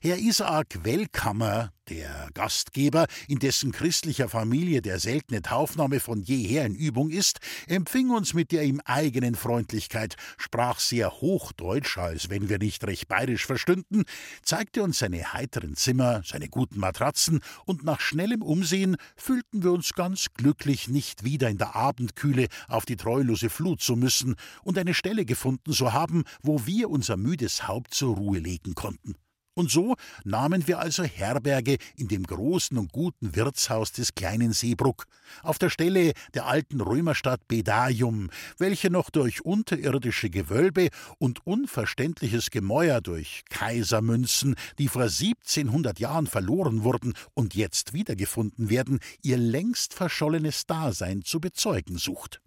Herr 0.00 0.18
Isaak 0.18 0.84
Wellkammer, 0.84 1.72
der 1.90 2.28
Gastgeber, 2.34 3.06
in 3.28 3.40
dessen 3.40 3.72
christlicher 3.72 4.28
Familie 4.28 4.80
der 4.80 5.00
seltene 5.00 5.42
Taufname 5.42 6.00
von 6.00 6.22
jeher 6.22 6.64
in 6.64 6.74
Übung 6.74 7.10
ist, 7.10 7.40
empfing 7.66 8.10
uns 8.10 8.32
mit 8.32 8.52
der 8.52 8.62
ihm 8.62 8.80
eigenen 8.84 9.34
Freundlichkeit, 9.34 10.16
sprach 10.38 10.78
sehr 10.78 11.20
hochdeutsch, 11.20 11.98
als 11.98 12.30
wenn 12.30 12.48
wir 12.48 12.58
nicht 12.58 12.84
recht 12.84 13.08
bayerisch 13.08 13.44
verstünden, 13.44 14.04
zeigte 14.42 14.82
uns 14.82 15.00
seine 15.00 15.32
heiteren 15.32 15.74
Zimmer, 15.74 16.22
seine 16.24 16.48
guten 16.48 16.78
Matratzen, 16.78 17.40
und 17.66 17.84
nach 17.84 18.00
schnellem 18.00 18.42
Umsehen 18.42 18.96
fühlten 19.16 19.62
wir 19.62 19.72
uns 19.72 19.92
ganz 19.94 20.26
glücklich, 20.34 20.88
nicht 20.88 21.24
wieder 21.24 21.48
in 21.48 21.58
der 21.58 21.74
Abendkühle 21.74 22.46
auf 22.68 22.84
die 22.84 22.96
treulose 22.96 23.50
Flut 23.50 23.80
zu 23.82 23.96
müssen 23.96 24.36
und 24.62 24.78
eine 24.78 24.94
Stelle 24.94 25.24
gefunden 25.24 25.72
zu 25.72 25.92
haben, 25.92 26.24
wo 26.42 26.66
wir 26.66 26.88
unser 26.88 27.16
müdes 27.16 27.66
Haupt 27.66 27.94
zur 27.94 28.16
Ruhe 28.16 28.38
legen 28.38 28.74
konnten. 28.74 29.16
Und 29.60 29.70
so 29.70 29.94
nahmen 30.24 30.66
wir 30.68 30.78
also 30.78 31.04
Herberge 31.04 31.76
in 31.94 32.08
dem 32.08 32.22
großen 32.22 32.78
und 32.78 32.92
guten 32.92 33.36
Wirtshaus 33.36 33.92
des 33.92 34.14
kleinen 34.14 34.54
Seebruck, 34.54 35.04
auf 35.42 35.58
der 35.58 35.68
Stelle 35.68 36.14
der 36.32 36.46
alten 36.46 36.80
Römerstadt 36.80 37.46
Bedaium, 37.46 38.30
welche 38.56 38.88
noch 38.88 39.10
durch 39.10 39.44
unterirdische 39.44 40.30
Gewölbe 40.30 40.88
und 41.18 41.46
unverständliches 41.46 42.50
Gemäuer 42.50 43.02
durch 43.02 43.42
Kaisermünzen, 43.50 44.54
die 44.78 44.88
vor 44.88 45.02
1700 45.02 46.00
Jahren 46.00 46.26
verloren 46.26 46.82
wurden 46.82 47.12
und 47.34 47.54
jetzt 47.54 47.92
wiedergefunden 47.92 48.70
werden, 48.70 48.98
ihr 49.22 49.36
längst 49.36 49.92
verschollenes 49.92 50.64
Dasein 50.64 51.20
zu 51.20 51.38
bezeugen 51.38 51.98
sucht. 51.98 52.40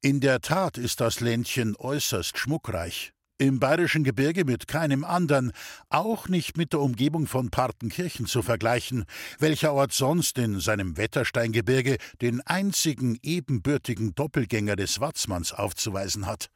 In 0.00 0.18
der 0.18 0.40
Tat 0.40 0.76
ist 0.76 1.00
das 1.00 1.20
Ländchen 1.20 1.76
äußerst 1.76 2.36
schmuckreich. 2.36 3.12
Im 3.42 3.58
bayerischen 3.58 4.04
Gebirge 4.04 4.44
mit 4.44 4.68
keinem 4.68 5.02
anderen, 5.02 5.50
auch 5.88 6.28
nicht 6.28 6.56
mit 6.56 6.72
der 6.72 6.78
Umgebung 6.78 7.26
von 7.26 7.50
Partenkirchen 7.50 8.26
zu 8.26 8.40
vergleichen, 8.40 9.04
welcher 9.40 9.72
Ort 9.72 9.92
sonst 9.92 10.38
in 10.38 10.60
seinem 10.60 10.96
Wettersteingebirge 10.96 11.96
den 12.20 12.40
einzigen 12.42 13.18
ebenbürtigen 13.20 14.14
Doppelgänger 14.14 14.76
des 14.76 15.00
Watzmanns 15.00 15.52
aufzuweisen 15.52 16.26
hat. 16.26 16.50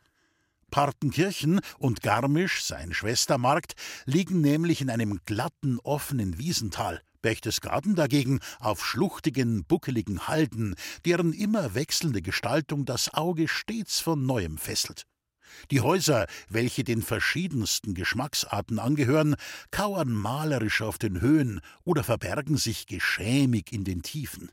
Partenkirchen 0.71 1.59
und 1.79 2.03
Garmisch, 2.03 2.63
sein 2.63 2.95
Schwestermarkt, 2.95 3.73
liegen 4.05 4.41
nämlich 4.41 4.81
in 4.81 4.89
einem 4.89 5.19
glatten, 5.25 5.81
offenen 5.81 6.39
Wiesental. 6.39 7.03
Berchtesgaden 7.21 7.97
dagegen 7.97 8.39
auf 8.61 8.87
schluchtigen, 8.87 9.65
buckeligen 9.65 10.29
Halden, 10.29 10.77
deren 11.05 11.33
immer 11.33 11.75
wechselnde 11.75 12.23
Gestaltung 12.23 12.85
das 12.85 13.13
Auge 13.13 13.49
stets 13.49 13.99
von 13.99 14.25
neuem 14.25 14.57
fesselt. 14.57 15.05
Die 15.71 15.81
Häuser, 15.81 16.27
welche 16.49 16.85
den 16.85 17.03
verschiedensten 17.03 17.95
Geschmacksarten 17.95 18.79
angehören, 18.79 19.37
kauern 19.71 20.13
malerisch 20.13 20.83
auf 20.83 20.99
den 20.99 21.21
Höhen 21.21 21.61
oder 21.85 22.05
verbergen 22.05 22.57
sich 22.57 22.87
geschämig 22.87 23.73
in 23.73 23.85
den 23.85 24.03
Tiefen. 24.03 24.51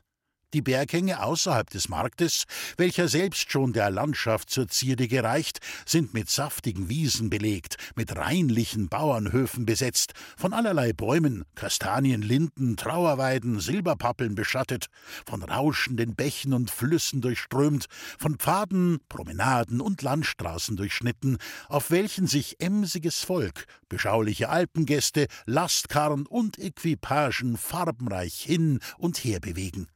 Die 0.54 0.62
Berghänge 0.62 1.20
außerhalb 1.20 1.68
des 1.68 1.88
Marktes, 1.88 2.44
welcher 2.76 3.08
selbst 3.08 3.50
schon 3.50 3.72
der 3.72 3.90
Landschaft 3.90 4.50
zur 4.50 4.68
Zierde 4.68 5.08
gereicht, 5.08 5.58
sind 5.84 6.14
mit 6.14 6.30
saftigen 6.30 6.88
Wiesen 6.88 7.28
belegt, 7.28 7.76
mit 7.96 8.16
reinlichen 8.16 8.88
Bauernhöfen 8.88 9.66
besetzt, 9.66 10.12
von 10.36 10.52
allerlei 10.52 10.92
Bäumen, 10.92 11.44
Kastanien, 11.56 12.22
Linden, 12.22 12.76
Trauerweiden, 12.76 13.58
Silberpappeln 13.58 14.36
beschattet, 14.36 14.86
von 15.26 15.42
rauschenden 15.42 16.14
Bächen 16.14 16.52
und 16.52 16.70
Flüssen 16.70 17.20
durchströmt, 17.20 17.86
von 18.16 18.36
Pfaden, 18.36 19.00
Promenaden 19.08 19.80
und 19.80 20.02
Landstraßen 20.02 20.76
durchschnitten, 20.76 21.38
auf 21.68 21.90
welchen 21.90 22.28
sich 22.28 22.60
emsiges 22.60 23.24
Volk, 23.24 23.66
beschauliche 23.88 24.50
Alpengäste, 24.50 25.26
Lastkarren 25.46 26.26
und 26.26 26.60
Equipagen 26.60 27.56
farbenreich 27.56 28.34
hin 28.34 28.78
und 28.98 29.18
her 29.18 29.40
bewegen. 29.40 29.88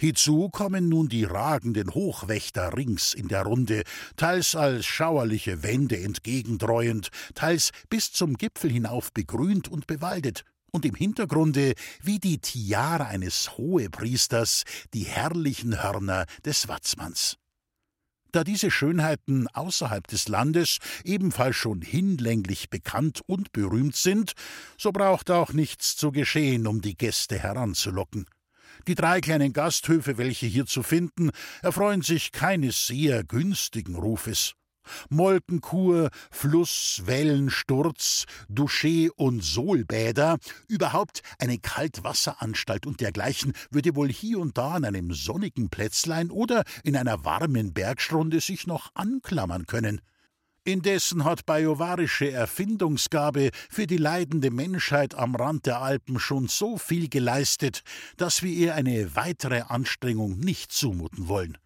Hiezu 0.00 0.48
kommen 0.48 0.88
nun 0.88 1.08
die 1.08 1.24
ragenden 1.24 1.94
Hochwächter 1.94 2.76
rings 2.76 3.14
in 3.14 3.28
der 3.28 3.42
Runde, 3.42 3.82
teils 4.16 4.54
als 4.54 4.86
schauerliche 4.86 5.62
Wände 5.62 5.98
entgegendreuend, 5.98 7.08
teils 7.34 7.70
bis 7.88 8.12
zum 8.12 8.36
Gipfel 8.36 8.70
hinauf 8.70 9.12
begrünt 9.12 9.68
und 9.68 9.86
bewaldet, 9.86 10.44
und 10.72 10.84
im 10.84 10.94
Hintergrunde, 10.94 11.74
wie 12.02 12.18
die 12.18 12.38
Tiara 12.38 13.06
eines 13.06 13.56
Hohepriesters, 13.56 14.62
die 14.94 15.04
herrlichen 15.04 15.82
Hörner 15.82 16.26
des 16.44 16.68
Watzmanns. 16.68 17.36
Da 18.32 18.44
diese 18.44 18.70
Schönheiten 18.70 19.48
außerhalb 19.48 20.06
des 20.06 20.28
Landes 20.28 20.78
ebenfalls 21.02 21.56
schon 21.56 21.82
hinlänglich 21.82 22.70
bekannt 22.70 23.22
und 23.26 23.52
berühmt 23.52 23.96
sind, 23.96 24.34
so 24.78 24.92
braucht 24.92 25.30
auch 25.30 25.52
nichts 25.52 25.96
zu 25.96 26.12
geschehen, 26.12 26.68
um 26.68 26.80
die 26.80 26.96
Gäste 26.96 27.38
heranzulocken. 27.40 28.26
Die 28.86 28.94
drei 28.94 29.20
kleinen 29.20 29.52
Gasthöfe, 29.52 30.18
welche 30.18 30.46
hier 30.46 30.66
zu 30.66 30.82
finden, 30.82 31.30
erfreuen 31.62 32.02
sich 32.02 32.32
keines 32.32 32.86
sehr 32.86 33.24
günstigen 33.24 33.94
Rufes. 33.94 34.54
Molkenkur, 35.08 36.10
Fluss, 36.30 37.02
Wellensturz, 37.04 38.24
Douché 38.48 39.10
und 39.10 39.42
Sohlbäder, 39.44 40.38
überhaupt 40.68 41.22
eine 41.38 41.58
Kaltwasseranstalt 41.58 42.86
und 42.86 43.00
dergleichen 43.00 43.52
würde 43.70 43.94
wohl 43.94 44.10
hier 44.10 44.38
und 44.38 44.58
da 44.58 44.72
an 44.72 44.84
einem 44.84 45.12
sonnigen 45.12 45.68
Plätzlein 45.68 46.30
oder 46.30 46.64
in 46.82 46.96
einer 46.96 47.24
warmen 47.24 47.72
Bergstrunde 47.72 48.40
sich 48.40 48.66
noch 48.66 48.90
anklammern 48.94 49.66
können. 49.66 50.00
Indessen 50.64 51.24
hat 51.24 51.46
bajovarische 51.46 52.30
Erfindungsgabe 52.30 53.50
für 53.70 53.86
die 53.86 53.96
leidende 53.96 54.50
Menschheit 54.50 55.14
am 55.14 55.34
Rand 55.34 55.64
der 55.64 55.80
Alpen 55.80 56.20
schon 56.20 56.48
so 56.48 56.76
viel 56.76 57.08
geleistet, 57.08 57.82
dass 58.18 58.42
wir 58.42 58.52
ihr 58.52 58.74
eine 58.74 59.16
weitere 59.16 59.62
Anstrengung 59.62 60.38
nicht 60.38 60.70
zumuten 60.70 61.28
wollen. 61.28 61.56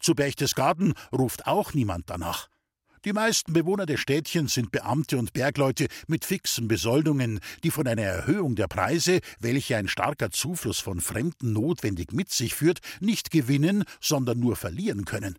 Zu 0.00 0.14
Berchtesgaden 0.16 0.94
ruft 1.12 1.46
auch 1.46 1.74
niemand 1.74 2.10
danach. 2.10 2.48
Die 3.04 3.12
meisten 3.12 3.52
Bewohner 3.52 3.86
des 3.86 4.00
Städtchens 4.00 4.54
sind 4.54 4.72
Beamte 4.72 5.18
und 5.18 5.32
Bergleute 5.32 5.86
mit 6.08 6.24
fixen 6.24 6.68
Besoldungen, 6.68 7.38
die 7.62 7.70
von 7.70 7.86
einer 7.86 8.02
Erhöhung 8.02 8.56
der 8.56 8.66
Preise, 8.66 9.20
welche 9.38 9.76
ein 9.76 9.88
starker 9.88 10.30
Zufluss 10.30 10.80
von 10.80 11.00
Fremden 11.00 11.52
notwendig 11.52 12.12
mit 12.12 12.32
sich 12.32 12.54
führt, 12.54 12.80
nicht 13.00 13.30
gewinnen, 13.30 13.84
sondern 14.00 14.40
nur 14.40 14.56
verlieren 14.56 15.04
können. 15.04 15.38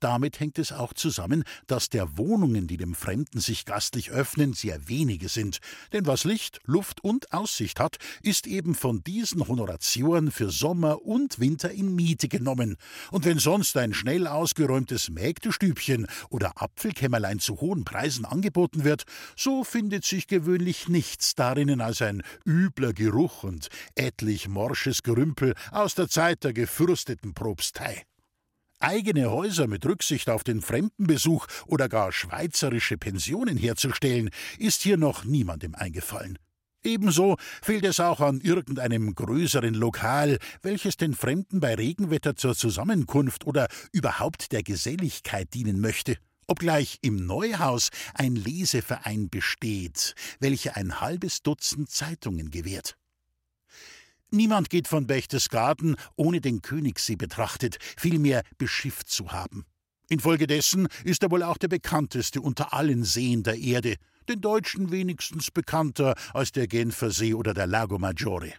Damit 0.00 0.40
hängt 0.40 0.58
es 0.58 0.72
auch 0.72 0.92
zusammen, 0.92 1.44
dass 1.66 1.88
der 1.88 2.16
Wohnungen, 2.16 2.66
die 2.66 2.76
dem 2.76 2.94
Fremden 2.94 3.40
sich 3.40 3.64
gastlich 3.64 4.10
öffnen, 4.10 4.52
sehr 4.52 4.88
wenige 4.88 5.28
sind. 5.28 5.58
Denn 5.92 6.06
was 6.06 6.24
Licht, 6.24 6.60
Luft 6.64 7.02
und 7.02 7.32
Aussicht 7.32 7.80
hat, 7.80 7.96
ist 8.22 8.46
eben 8.46 8.74
von 8.74 9.02
diesen 9.02 9.46
Honoratioren 9.46 10.30
für 10.30 10.50
Sommer 10.50 11.02
und 11.02 11.38
Winter 11.38 11.70
in 11.70 11.94
Miete 11.94 12.28
genommen. 12.28 12.76
Und 13.10 13.24
wenn 13.24 13.38
sonst 13.38 13.76
ein 13.76 13.94
schnell 13.94 14.26
ausgeräumtes 14.26 15.10
Mägdestübchen 15.10 16.06
oder 16.30 16.60
Apfelkämmerlein 16.60 17.38
zu 17.38 17.60
hohen 17.60 17.84
Preisen 17.84 18.24
angeboten 18.24 18.84
wird, 18.84 19.04
so 19.36 19.64
findet 19.64 20.04
sich 20.04 20.26
gewöhnlich 20.26 20.88
nichts 20.88 21.34
darinnen 21.34 21.80
als 21.80 22.02
ein 22.02 22.22
übler 22.46 22.92
Geruch 22.92 23.42
und 23.44 23.68
etlich 23.94 24.48
morsches 24.48 25.02
Gerümpel 25.02 25.54
aus 25.70 25.94
der 25.94 26.08
Zeit 26.08 26.44
der 26.44 26.52
gefürsteten 26.52 27.34
Propstei. 27.34 28.04
Eigene 28.80 29.30
Häuser 29.30 29.66
mit 29.66 29.86
Rücksicht 29.86 30.28
auf 30.28 30.44
den 30.44 30.60
Fremdenbesuch 30.60 31.46
oder 31.66 31.88
gar 31.88 32.12
schweizerische 32.12 32.98
Pensionen 32.98 33.56
herzustellen, 33.56 34.30
ist 34.58 34.82
hier 34.82 34.96
noch 34.96 35.24
niemandem 35.24 35.74
eingefallen. 35.74 36.38
Ebenso 36.84 37.36
fehlt 37.62 37.84
es 37.84 37.98
auch 37.98 38.20
an 38.20 38.40
irgendeinem 38.40 39.14
größeren 39.14 39.72
Lokal, 39.72 40.38
welches 40.60 40.98
den 40.98 41.14
Fremden 41.14 41.60
bei 41.60 41.74
Regenwetter 41.74 42.36
zur 42.36 42.54
Zusammenkunft 42.54 43.46
oder 43.46 43.68
überhaupt 43.92 44.52
der 44.52 44.62
Geselligkeit 44.62 45.54
dienen 45.54 45.80
möchte. 45.80 46.18
Obgleich 46.46 46.98
im 47.00 47.24
Neuhaus 47.24 47.88
ein 48.12 48.36
Leseverein 48.36 49.30
besteht, 49.30 50.14
welcher 50.40 50.76
ein 50.76 51.00
halbes 51.00 51.42
Dutzend 51.42 51.90
Zeitungen 51.90 52.50
gewährt. 52.50 52.98
Niemand 54.30 54.70
geht 54.70 54.88
von 54.88 55.06
Berchtesgaden, 55.06 55.96
ohne 56.16 56.40
den 56.40 56.60
Königssee 56.60 57.16
betrachtet, 57.16 57.78
vielmehr 57.96 58.42
beschifft 58.58 59.08
zu 59.08 59.32
haben. 59.32 59.64
Infolgedessen 60.08 60.88
ist 61.04 61.22
er 61.22 61.30
wohl 61.30 61.42
auch 61.42 61.56
der 61.56 61.68
bekannteste 61.68 62.40
unter 62.40 62.72
allen 62.72 63.04
Seen 63.04 63.42
der 63.42 63.56
Erde, 63.56 63.96
den 64.28 64.40
Deutschen 64.40 64.90
wenigstens 64.90 65.50
bekannter 65.50 66.14
als 66.32 66.52
der 66.52 66.66
Genfersee 66.66 67.34
oder 67.34 67.54
der 67.54 67.66
Lago 67.66 67.98
Maggiore. 67.98 68.54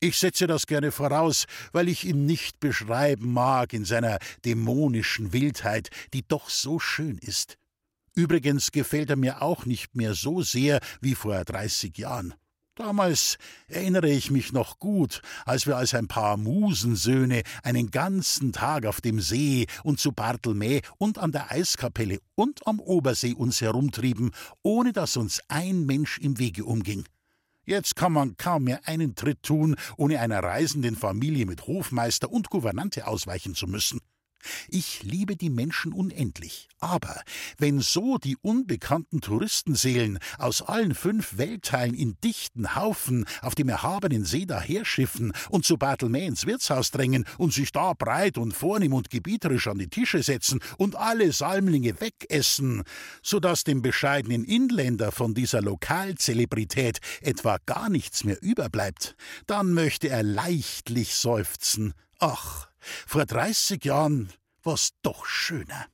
Ich 0.00 0.18
setze 0.18 0.46
das 0.46 0.66
gerne 0.66 0.92
voraus, 0.92 1.46
weil 1.72 1.88
ich 1.88 2.04
ihn 2.04 2.26
nicht 2.26 2.60
beschreiben 2.60 3.32
mag 3.32 3.72
in 3.72 3.84
seiner 3.84 4.18
dämonischen 4.44 5.32
Wildheit, 5.32 5.88
die 6.12 6.26
doch 6.26 6.50
so 6.50 6.78
schön 6.78 7.18
ist. 7.18 7.56
Übrigens 8.14 8.72
gefällt 8.72 9.08
er 9.10 9.16
mir 9.16 9.40
auch 9.40 9.64
nicht 9.64 9.94
mehr 9.94 10.14
so 10.14 10.42
sehr 10.42 10.80
wie 11.00 11.14
vor 11.14 11.44
dreißig 11.44 11.96
Jahren. 11.96 12.34
Damals 12.74 13.36
erinnere 13.68 14.08
ich 14.08 14.30
mich 14.30 14.52
noch 14.52 14.78
gut, 14.78 15.20
als 15.44 15.66
wir 15.66 15.76
als 15.76 15.92
ein 15.92 16.08
paar 16.08 16.38
Musensöhne 16.38 17.42
einen 17.62 17.90
ganzen 17.90 18.52
Tag 18.52 18.86
auf 18.86 19.02
dem 19.02 19.20
See 19.20 19.66
und 19.84 20.00
zu 20.00 20.12
Bartelme 20.12 20.80
und 20.96 21.18
an 21.18 21.32
der 21.32 21.52
Eiskapelle 21.52 22.20
und 22.34 22.66
am 22.66 22.80
Obersee 22.80 23.34
uns 23.34 23.60
herumtrieben, 23.60 24.30
ohne 24.62 24.94
dass 24.94 25.18
uns 25.18 25.42
ein 25.48 25.84
Mensch 25.84 26.16
im 26.16 26.38
Wege 26.38 26.64
umging. 26.64 27.04
Jetzt 27.64 27.94
kann 27.94 28.12
man 28.12 28.38
kaum 28.38 28.64
mehr 28.64 28.80
einen 28.88 29.14
Tritt 29.16 29.42
tun, 29.42 29.76
ohne 29.98 30.20
einer 30.20 30.42
reisenden 30.42 30.96
Familie 30.96 31.44
mit 31.44 31.66
Hofmeister 31.66 32.32
und 32.32 32.48
Gouvernante 32.48 33.06
ausweichen 33.06 33.54
zu 33.54 33.66
müssen. 33.66 34.00
Ich 34.68 35.02
liebe 35.02 35.36
die 35.36 35.50
Menschen 35.50 35.92
unendlich, 35.92 36.68
aber 36.80 37.22
wenn 37.58 37.80
so 37.80 38.18
die 38.18 38.36
unbekannten 38.36 39.20
Touristenseelen 39.20 40.18
aus 40.38 40.62
allen 40.62 40.94
fünf 40.94 41.38
Weltteilen 41.38 41.94
in 41.94 42.16
dichten 42.22 42.74
Haufen 42.74 43.24
auf 43.40 43.54
dem 43.54 43.68
erhabenen 43.68 44.24
See 44.24 44.46
daherschiffen 44.46 45.32
und 45.50 45.64
zu 45.64 45.76
Bartelme 45.76 46.24
ins 46.24 46.46
Wirtshaus 46.46 46.90
drängen 46.90 47.24
und 47.38 47.52
sich 47.52 47.72
da 47.72 47.92
breit 47.92 48.38
und 48.38 48.52
vornehm 48.52 48.94
und 48.94 49.10
gebieterisch 49.10 49.68
an 49.68 49.78
die 49.78 49.88
Tische 49.88 50.22
setzen 50.22 50.60
und 50.76 50.96
alle 50.96 51.32
Salmlinge 51.32 52.00
wegessen, 52.00 52.82
so 53.22 53.40
dass 53.40 53.64
dem 53.64 53.82
bescheidenen 53.82 54.44
Inländer 54.44 55.12
von 55.12 55.34
dieser 55.34 55.62
Lokalzelebrität 55.62 57.00
etwa 57.20 57.58
gar 57.66 57.88
nichts 57.88 58.24
mehr 58.24 58.40
überbleibt, 58.42 59.16
dann 59.46 59.72
möchte 59.72 60.08
er 60.08 60.22
leichtlich 60.22 61.14
seufzen. 61.14 61.94
Ach, 62.18 62.71
vor 63.06 63.26
30 63.26 63.84
Jahren 63.84 64.32
war's 64.62 64.90
doch 65.02 65.26
schöner. 65.26 65.86